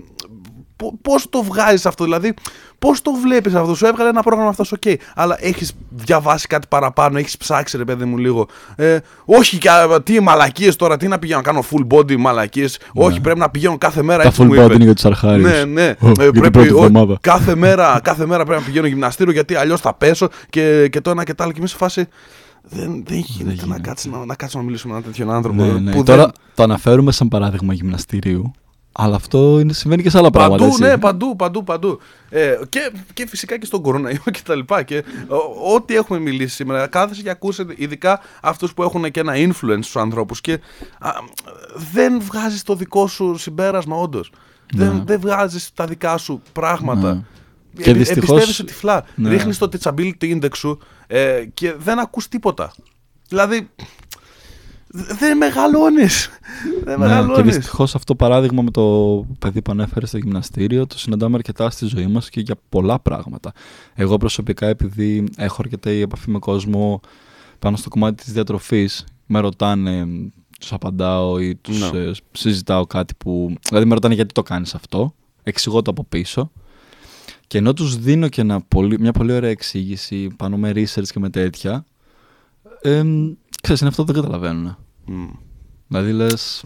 [1.02, 2.34] Πώς το βγάζεις αυτό, δηλαδή,
[2.78, 4.83] πώς το βλέπεις αυτό; Σου έβγαλε ένα πρόγραμμα αυτός, οκέι.
[5.14, 8.46] αλλά έχεις διαβάσει κάτι παραπάνω, έχεις ψάξει, ρε παιδί μου, λίγο.
[8.76, 9.58] Ε, όχι,
[10.02, 12.78] τι μαλακίες τώρα, τι να πηγαίνω να κάνω full body μαλακίες.
[12.94, 13.04] Ναι.
[13.04, 14.22] Όχι, πρέπει να πηγαίνω κάθε μέρα.
[14.22, 15.50] Τα full body είναι για τους αρχάριους.
[15.50, 15.94] Ναι, ναι.
[16.00, 19.94] Oh, ε, πρέπει, ο, κάθε, μέρα, κάθε μέρα πρέπει να πηγαίνω γυμναστήριο γιατί αλλιώς θα
[19.94, 21.52] πέσω και, και το ένα και το άλλο.
[21.52, 22.08] Και είμαι σε φάση.
[22.68, 25.62] Δεν, δεν γίνεται να, κάτσεις, να, να κάτσουμε να μιλήσουμε με έναν τέτοιον άνθρωπο.
[25.62, 25.92] Ναι, ναι.
[25.92, 26.32] Που Τώρα δεν...
[26.54, 28.52] το αναφέρουμε σαν παράδειγμα γυμναστηρίου.
[28.98, 30.87] Αλλά αυτό είναι, συμβαίνει και σε άλλα παντού, πράγματα.
[30.87, 32.00] Ναι, παντού, παντού, παντού.
[32.28, 34.82] Ε, και, και φυσικά και στον κοροναϊό και τα λοιπά.
[34.82, 35.04] Και
[35.74, 39.96] ό,τι έχουμε μιλήσει σήμερα, κάθεσαι και ακούσε, ειδικά αυτούς που έχουν και ένα influence στους
[39.96, 40.52] ανθρώπους και
[40.98, 41.11] α,
[41.92, 44.32] δεν βγάζεις το δικό σου συμπέρασμα, όντως.
[44.74, 44.85] Ναι.
[44.85, 47.14] Δεν, δεν βγάζεις τα δικά σου πράγματα.
[47.14, 47.82] Ναι.
[47.82, 48.28] Και δυστυχώς...
[48.28, 49.04] Επιστεύεσαι τυφλά.
[49.14, 49.28] Ναι.
[49.28, 52.72] Ρίχνεις το teachability index σου ε, και δεν ακούς τίποτα.
[53.28, 53.68] Δηλαδή,
[55.18, 56.30] δεν μεγαλώνεις.
[56.85, 60.98] Δεν ναι, Και δυστυχώς αυτό το παράδειγμα με το παιδί που ανέφερε στο γυμναστήριο το
[60.98, 63.52] συναντάμε αρκετά στη ζωή μας και για πολλά πράγματα.
[63.94, 67.00] Εγώ προσωπικά, επειδή έχω αρκετή επαφή με κόσμο
[67.59, 70.07] πάνω στο κομμάτι της διατροφής, με ρωτάνε,
[70.61, 71.98] τους απαντάω ή τους ναι.
[71.98, 73.55] ε, συζητάω κάτι που.
[73.68, 75.14] Δηλαδή, με ρωτάνε γιατί το κάνεις αυτό.
[75.42, 76.50] Εξηγώ το από πίσω.
[77.46, 78.44] Και ενώ τους δίνω και
[78.98, 81.85] μια πολύ ωραία εξήγηση πάνω με research και με τέτοια,
[82.83, 83.02] ε,
[83.62, 84.76] ξέρεις, είναι αυτό που δεν καταλαβαίνουν.
[85.09, 85.45] Mm.
[85.87, 86.64] Δηλαδή λες.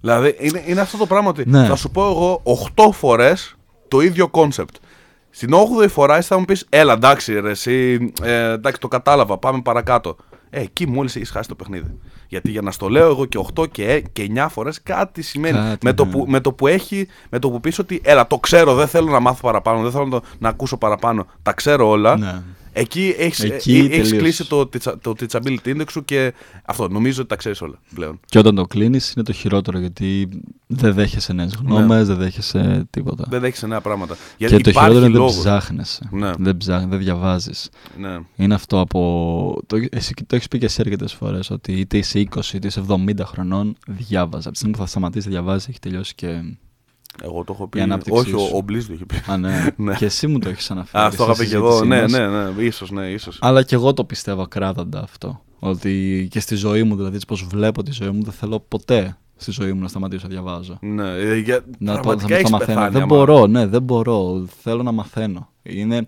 [0.00, 1.66] Δηλαδή είναι, είναι αυτό το πράγμα ότι ναι.
[1.66, 2.42] θα σου πω εγώ
[2.76, 3.56] 8 φορές
[3.88, 4.74] το ίδιο concept.
[5.30, 9.38] Στην 8η φορά εσύ θα μου πεις: Έλα, εντάξει, ρε, εσύ, ε, εντάξει, το κατάλαβα,
[9.38, 10.16] πάμε παρακάτω.
[10.50, 11.98] Ε, εκεί μόλις έχεις χάσει το παιχνίδι.
[12.28, 15.58] Γιατί για να στο λέω εγώ και 8 και, και 9 φορές κάτι σημαίνει.
[15.58, 16.10] Κάτι, με, το ναι.
[16.10, 19.10] που, με το που έχει, με το που πεις ότι έλα, το ξέρω, δεν θέλω
[19.10, 21.26] να μάθω παραπάνω, δεν θέλω να, να ακούσω παραπάνω.
[21.42, 22.16] Τα ξέρω όλα.
[22.16, 22.42] Ναι.
[22.76, 24.68] Εκεί έχεις έχεις κλείσει το,
[25.00, 26.34] το teachability index σου και
[26.64, 26.88] αυτό.
[26.88, 28.20] Νομίζω ότι τα ξέρεις όλα πλέον.
[28.26, 30.28] Και όταν το κλείνεις είναι το χειρότερο γιατί
[30.66, 32.04] δεν δέχεσαι νέες γνώμες, ναι.
[32.04, 33.26] δεν δέχεσαι τίποτα.
[33.28, 34.16] Δεν δέχεσαι νέα πράγματα.
[34.36, 36.08] Γιατί και το χειρότερο είναι δεν ψάχνεσαι.
[36.10, 36.30] Ναι.
[36.38, 37.70] Δεν ψάχνει, δεν διαβάζεις.
[37.98, 38.18] Ναι.
[38.36, 39.62] Είναι αυτό από.
[39.66, 42.84] Το, εσύ το έχεις πει και εσύ αρκετές φορές ότι είτε είσαι 20 είτε είσαι
[42.88, 44.38] 70 χρονών, διάβαζα.
[44.38, 46.56] Από τη στιγμή που θα σταματήσει να διαβάζει, έχει τελειώσει και
[47.22, 47.80] εγώ το έχω πει.
[48.08, 49.22] Όχι, ο, ο Μπλίζ το είχε πει.
[49.30, 49.66] Α, ναι.
[49.76, 49.94] ναι.
[49.94, 51.04] Και εσύ μου το έχεις αναφέρει.
[51.04, 51.84] Α, το είχα πει και εγώ.
[51.84, 52.62] Ναι, ναι, ναι.
[52.62, 53.38] ίσως, ναι, ίσως.
[53.40, 55.40] Αλλά και εγώ το πιστεύω κράταντα αυτό.
[55.58, 59.50] Ότι και στη ζωή μου, δηλαδή, πώ βλέπω τη ζωή μου, δεν θέλω ποτέ στη
[59.50, 60.78] ζωή μου να σταματήσω να διαβάζω.
[60.80, 61.64] Ναι, ε, για...
[61.78, 62.90] να το, θα, θα μαθαίνω.
[62.90, 64.46] Δεν μπορώ, ναι, δεν μπορώ.
[64.62, 65.48] Θέλω να μαθαίνω.
[65.62, 66.04] Είναι...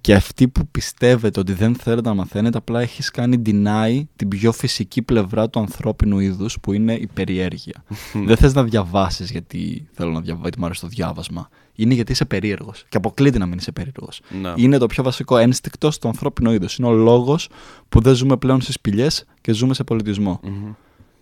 [0.00, 4.52] Και αυτοί που πιστεύετε ότι δεν θέλετε να μαθαίνετε, απλά έχεις κάνει deny την πιο
[4.52, 7.84] φυσική πλευρά του ανθρώπινου είδους, που είναι η περιέργεια.
[8.26, 11.48] δεν θες να διαβάσεις γιατί θέλω να διαβάσω, γιατί μου αρέσει το διάβασμα.
[11.74, 12.84] Είναι γιατί είσαι περίεργος.
[12.88, 14.20] Και αποκλείται να μην είσαι περίεργος.
[14.40, 14.52] Ναι.
[14.56, 16.76] Είναι το πιο βασικό ένστικτος στο ανθρώπινο είδος.
[16.76, 17.48] Είναι ο λόγος
[17.88, 20.40] που δεν ζούμε πλέον στις σπηλιές και ζούμε σε πολιτισμο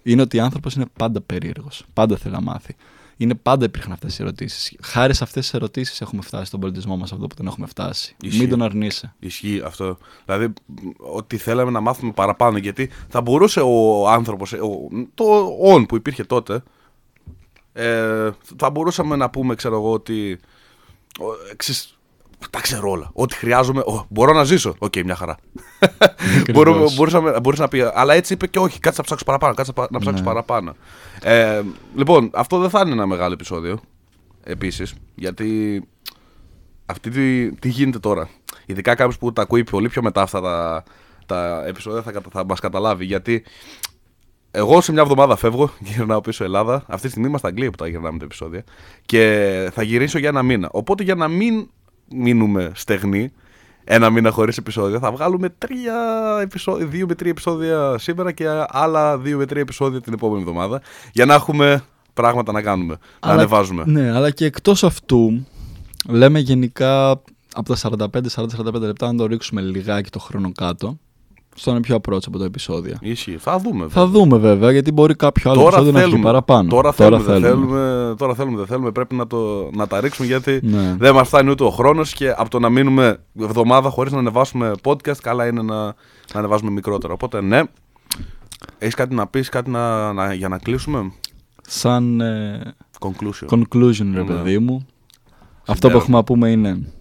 [0.03, 1.85] Είναι ότι ο άνθρωπος είναι πάντα περίεργος.
[1.93, 2.75] Πάντα θέλει να μάθει
[3.17, 4.77] είναι πάντα υπήρχαν αυτές οι ερωτήσεις.
[4.83, 8.17] Χάρη σε αυτές τις ερωτήσεις έχουμε φτάσει στον πολιτισμό μας αυτό που δεν έχουμε φτάσει.
[8.21, 8.39] Ισχύει.
[8.39, 9.15] Μην τον αρνείσαι.
[9.19, 9.99] Ισχύει αυτό.
[10.25, 10.53] Δηλαδή,
[10.97, 12.59] ότι θέλαμε να μάθουμε παραπάνω.
[12.59, 14.55] Γιατί θα μπορούσε ο άνθρωπος,
[15.15, 15.25] το
[15.61, 16.63] όν που υπήρχε τότε,
[17.73, 20.39] ε, θα μπορούσαμε να πούμε, ξέρω εγώ, ότι.
[21.53, 21.96] Εξής,
[22.51, 23.11] τα ξέρω όλα.
[23.13, 23.83] Ό,τι χρειάζομαι.
[24.09, 24.75] μπορώ να ζήσω.
[24.79, 25.37] Οκ, okay, μια χαρά.
[27.43, 27.91] Μπορούσε να πει.
[27.95, 28.81] Αλλά έτσι είπε και όχι.
[28.81, 29.55] Κάτσε να ψάξω παραπάνω.
[29.55, 30.27] Κάτσε να ψάξω ναι.
[30.29, 30.75] παραπάνω.
[31.23, 31.63] Ε,
[31.95, 33.81] λοιπόν, αυτό δεν θα είναι ένα μεγάλο επεισόδιο.
[34.45, 34.95] Επίσης.
[35.15, 35.83] Γιατί.
[36.87, 38.29] Αυτή τι, τι γίνεται τώρα.
[38.67, 40.85] Ειδικά κάποιος που τα ακούει πολύ πιο μετά αυτά τα,
[41.27, 43.05] τα επεισόδια θα, θα μας καταλάβει.
[43.05, 43.45] Γιατί
[44.51, 46.85] εγώ σε μια εβδομάδα φεύγω, γυρνάω πίσω Ελλάδα.
[46.87, 48.65] Αυτή τη στιγμή είμαστε Αγγλία που τα γυρνάμε τα επεισόδια.
[49.07, 50.69] Και θα γυρίσω για ένα μήνα.
[50.73, 51.69] Οπότε για να μην
[52.15, 53.33] μείνουμε στεγνοί,
[53.85, 55.95] ένα μήνα χωρίς επεισόδια, θα βγάλουμε τρία
[56.43, 60.81] επεισόδια, δύο με τρία επεισόδια σήμερα και άλλα δύο με τρία επεισόδια την επόμενη εβδομάδα.
[61.13, 63.83] Για να έχουμε πράγματα να κάνουμε, να ανεβάζουμε.
[63.87, 65.47] Ναι, αλλά και εκτός αυτού,
[66.09, 67.11] λέμε γενικά
[67.55, 70.99] από τα 45-40-45 λεπτά να το ρίξουμε λιγάκι το χρόνο κάτω
[71.57, 72.97] στο είναι πιο approach από το επεισόδιο.
[73.01, 73.37] Ισχύει.
[73.37, 73.87] Θα δούμε.
[73.87, 74.03] Βέβαια.
[74.03, 76.11] Θα δούμε βέβαια, γιατί μπορεί κάποιο άλλο τώρα επεισόδιο θέλουμε.
[76.11, 76.69] να έχει παραπάνω.
[76.69, 77.67] Τώρα, τώρα, θέλουμε, θέλουμε.
[77.67, 78.91] θέλουμε, τώρα θέλουμε, δεν θέλουμε.
[78.93, 80.97] Πρέπει να, το, να τα ρίξουμε γιατί ναι.
[80.99, 84.73] δεν μας φτάνει ούτε ο χρόνος και από το να μείνουμε εβδομάδα χωρίς να ανεβάσουμε
[84.83, 85.95] podcast, καλά είναι να, να
[86.33, 87.13] ανεβάσουμε μικρότερο.
[87.13, 87.63] Οπότε ναι.
[88.79, 91.13] Έχεις κάτι να πεις, κάτι να, να, για να κλείσουμε;
[91.63, 92.21] Σαν.
[92.21, 93.49] Ε, conclusion.
[93.49, 94.25] Conclusion, ρε ναι.
[94.25, 94.87] παιδί μου.
[95.67, 96.93] Αυτό που έχουμε να πούμε είναι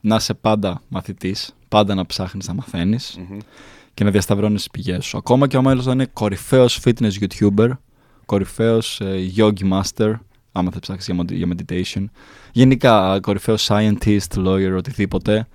[0.00, 2.96] να είσαι πάντα μαθητής πάντα να ψάχνεις να μαθαινει
[3.94, 5.16] και να διασταυρώνεις τις πηγές σου.
[5.16, 7.68] Ακόμα και ο μέλος να είναι κορυφαίος fitness YouTuber,
[8.26, 10.12] κορυφαίος ε, yogi master,
[10.52, 12.04] άμα θα ψάξεις για, meditation.
[12.52, 15.46] Γενικά, κορυφαίος scientist, lawyer, οτιδήποτε.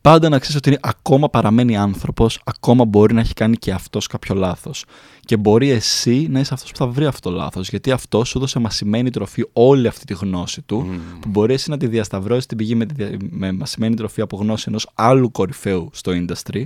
[0.00, 4.34] Πάντα να ξέρεις ότι ακόμα παραμένει άνθρωπος, ακόμα μπορεί να έχει κάνει και αυτός κάποιο
[4.34, 4.84] λάθος.
[5.20, 7.68] Και μπορεί εσύ να είσαι αυτός που θα βρει αυτό το λάθος.
[7.68, 10.86] Γιατί αυτό σου έδωσε μασημένη τροφή όλη αυτή τη γνώση του,
[11.20, 14.36] που μπορεί εσύ να τη διασταυρώσεις την πηγή με, τη, δια- με μασημένη τροφή από
[14.36, 16.64] γνώση ενός άλλου κορυφαίου στο industry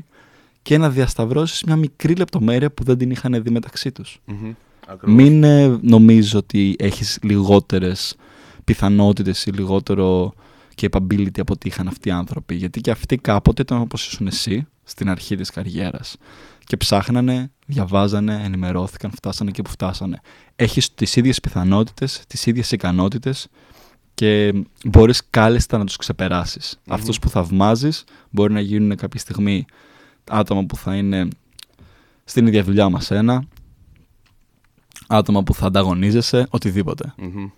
[0.62, 4.20] και να διασταυρώσεις μια μικρή λεπτομέρεια που δεν την είχαν δει μεταξύ τους.
[4.24, 4.52] Μμμ.
[4.86, 5.14] Ακριβώς.
[5.22, 8.16] Μην ε, νομίζεις ότι έχεις λιγότερες
[8.64, 10.34] πιθανότητες ή λιγότερο
[10.80, 12.54] capability από ό,τι είχαν αυτοί οι άνθρωποι.
[12.54, 16.16] Γιατί και αυτοί κάποτε ήταν όπως ήσουν εσύ στην αρχή της καριέρας.
[16.64, 20.20] Και ψάχνανε, διαβάζανε, ενημερώθηκαν, φτάσανε εκεί που φτάσανε.
[20.56, 23.48] Έχεις τις ίδιες πιθανότητες, τις ίδιες ικανότητες
[24.14, 24.52] και
[24.84, 26.80] μπορείς κάλλιστα να τους ξεπεράσεις.
[26.88, 29.64] Αυτούς που θαυμάζεις μπορεί να γίνουν κάποια στιγμή
[30.30, 31.28] άτομα που θα είναι
[32.24, 33.44] στην ίδια δουλειά μας ένα,
[35.06, 37.14] άτομα που θα ανταγωνίζεσαι, οτιδήποτε.
[37.16, 37.50] Μμμ.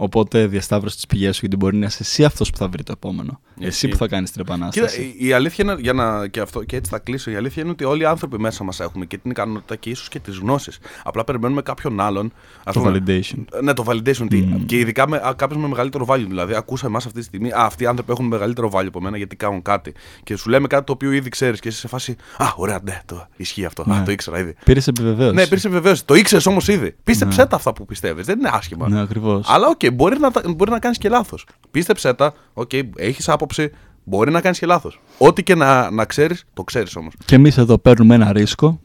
[0.00, 2.92] Οπότε διασταύρωσε τις πηγές σου γιατί μπορεί να είσαι εσύ αυτός που θα βρει το
[2.96, 3.40] επόμενο.
[3.60, 3.88] Εσύ Ισχύει.
[3.88, 5.14] που θα κάνεις την Κοίτα, επανάσταση.
[5.18, 7.70] η- η αλήθεια είναι, για να, και, αυτό, και έτσι θα κλείσω, η αλήθεια είναι
[7.70, 10.78] ότι όλοι οι άνθρωποι μέσα μας έχουμε και την ικανότητα και ίσως και τις γνώσεις.
[11.04, 12.32] Απλά περιμένουμε κάποιον άλλον.
[12.64, 13.44] ας το πούμε, validation.
[13.62, 14.26] Ναι, το validation.
[14.28, 14.62] τι- Mm.
[14.66, 16.24] Και ειδικά με, κάποιο με μεγαλύτερο value.
[16.28, 19.16] Δηλαδή, ακούς εμάς αυτή τη στιγμή, Α, αυτοί οι άνθρωποι έχουν μεγαλύτερο value από μένα
[19.16, 19.92] γιατί κάνουν κάτι.
[20.24, 22.16] Και σου λέμε κάτι το οποίο ήδη ξέρεις και είσαι σε φάση.
[22.36, 23.82] Α, ωραία, ναι, το, ισχύει αυτό.
[23.82, 24.04] Α, Ναι.
[24.04, 24.54] το ήξερα ήδη.
[24.64, 25.34] Πήρες επιβεβαίωση.
[25.34, 26.04] Ναι, πήρες βεβαίωση.
[26.04, 26.94] Το ήξερες όμως ήδη.
[27.04, 27.46] Πίστεψέ Ναι.
[27.48, 28.26] τα αυτά που πιστεύεις.
[28.26, 28.88] Δεν είναι άσχημα.
[28.88, 29.46] Ναι, ακριβώς.
[29.48, 31.46] Αλλά οκέι, μπορεί να, τα- μπορεί να κάνεις και λάθος.
[31.70, 33.70] Πίστεψέ τα, οκέι, έχεις άποψη,
[34.04, 35.00] μπορεί να κάνεις και λάθος.
[35.18, 37.12] Ό,τι και να, να ξέρεις, το ξέρεις όμως.
[37.24, 38.80] Και εμείς εδώ παίρνουμε ένα ρίσκο.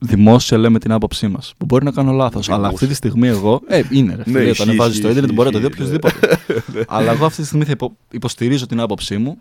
[0.00, 1.54] Δημόσια λέμε την άποψή μας.
[1.58, 2.48] Που μπορεί να κάνω λάθος.
[2.50, 3.60] Αλλά αυτή τη στιγμή εγώ.
[3.66, 4.22] Ε, είναι ρε.
[4.22, 6.38] Φίλε, Ναι, το ισχύει, ανεβάζεις ισχύει, στο Ιντερνετ, μπορεί να το δει ισχύει, οποιοδήποτε.
[6.88, 9.40] Αλλά εγώ αυτή τη στιγμή θα υπο- υποστηρίζω την άποψή μου.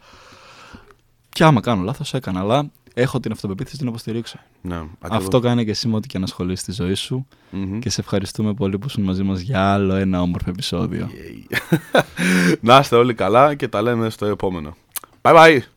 [1.29, 2.39] Και άμα κάνω λάθος, έκανα.
[2.39, 4.39] Αλλά έχω την αυτοπεποίθηση να την υποστηρίξω.
[4.61, 7.27] Ναι, Αυτό κάνει και εσύ με ό,τι και να ασχολείσαι στη ζωή σου.
[7.49, 7.79] Μμμ.
[7.79, 11.09] Και σε ευχαριστούμε πολύ που ήσουν μαζί μας για άλλο ένα όμορφο επεισόδιο.
[12.61, 14.75] να είστε όλοι καλά και τα λέμε στο επόμενο.
[15.21, 15.76] Bye bye!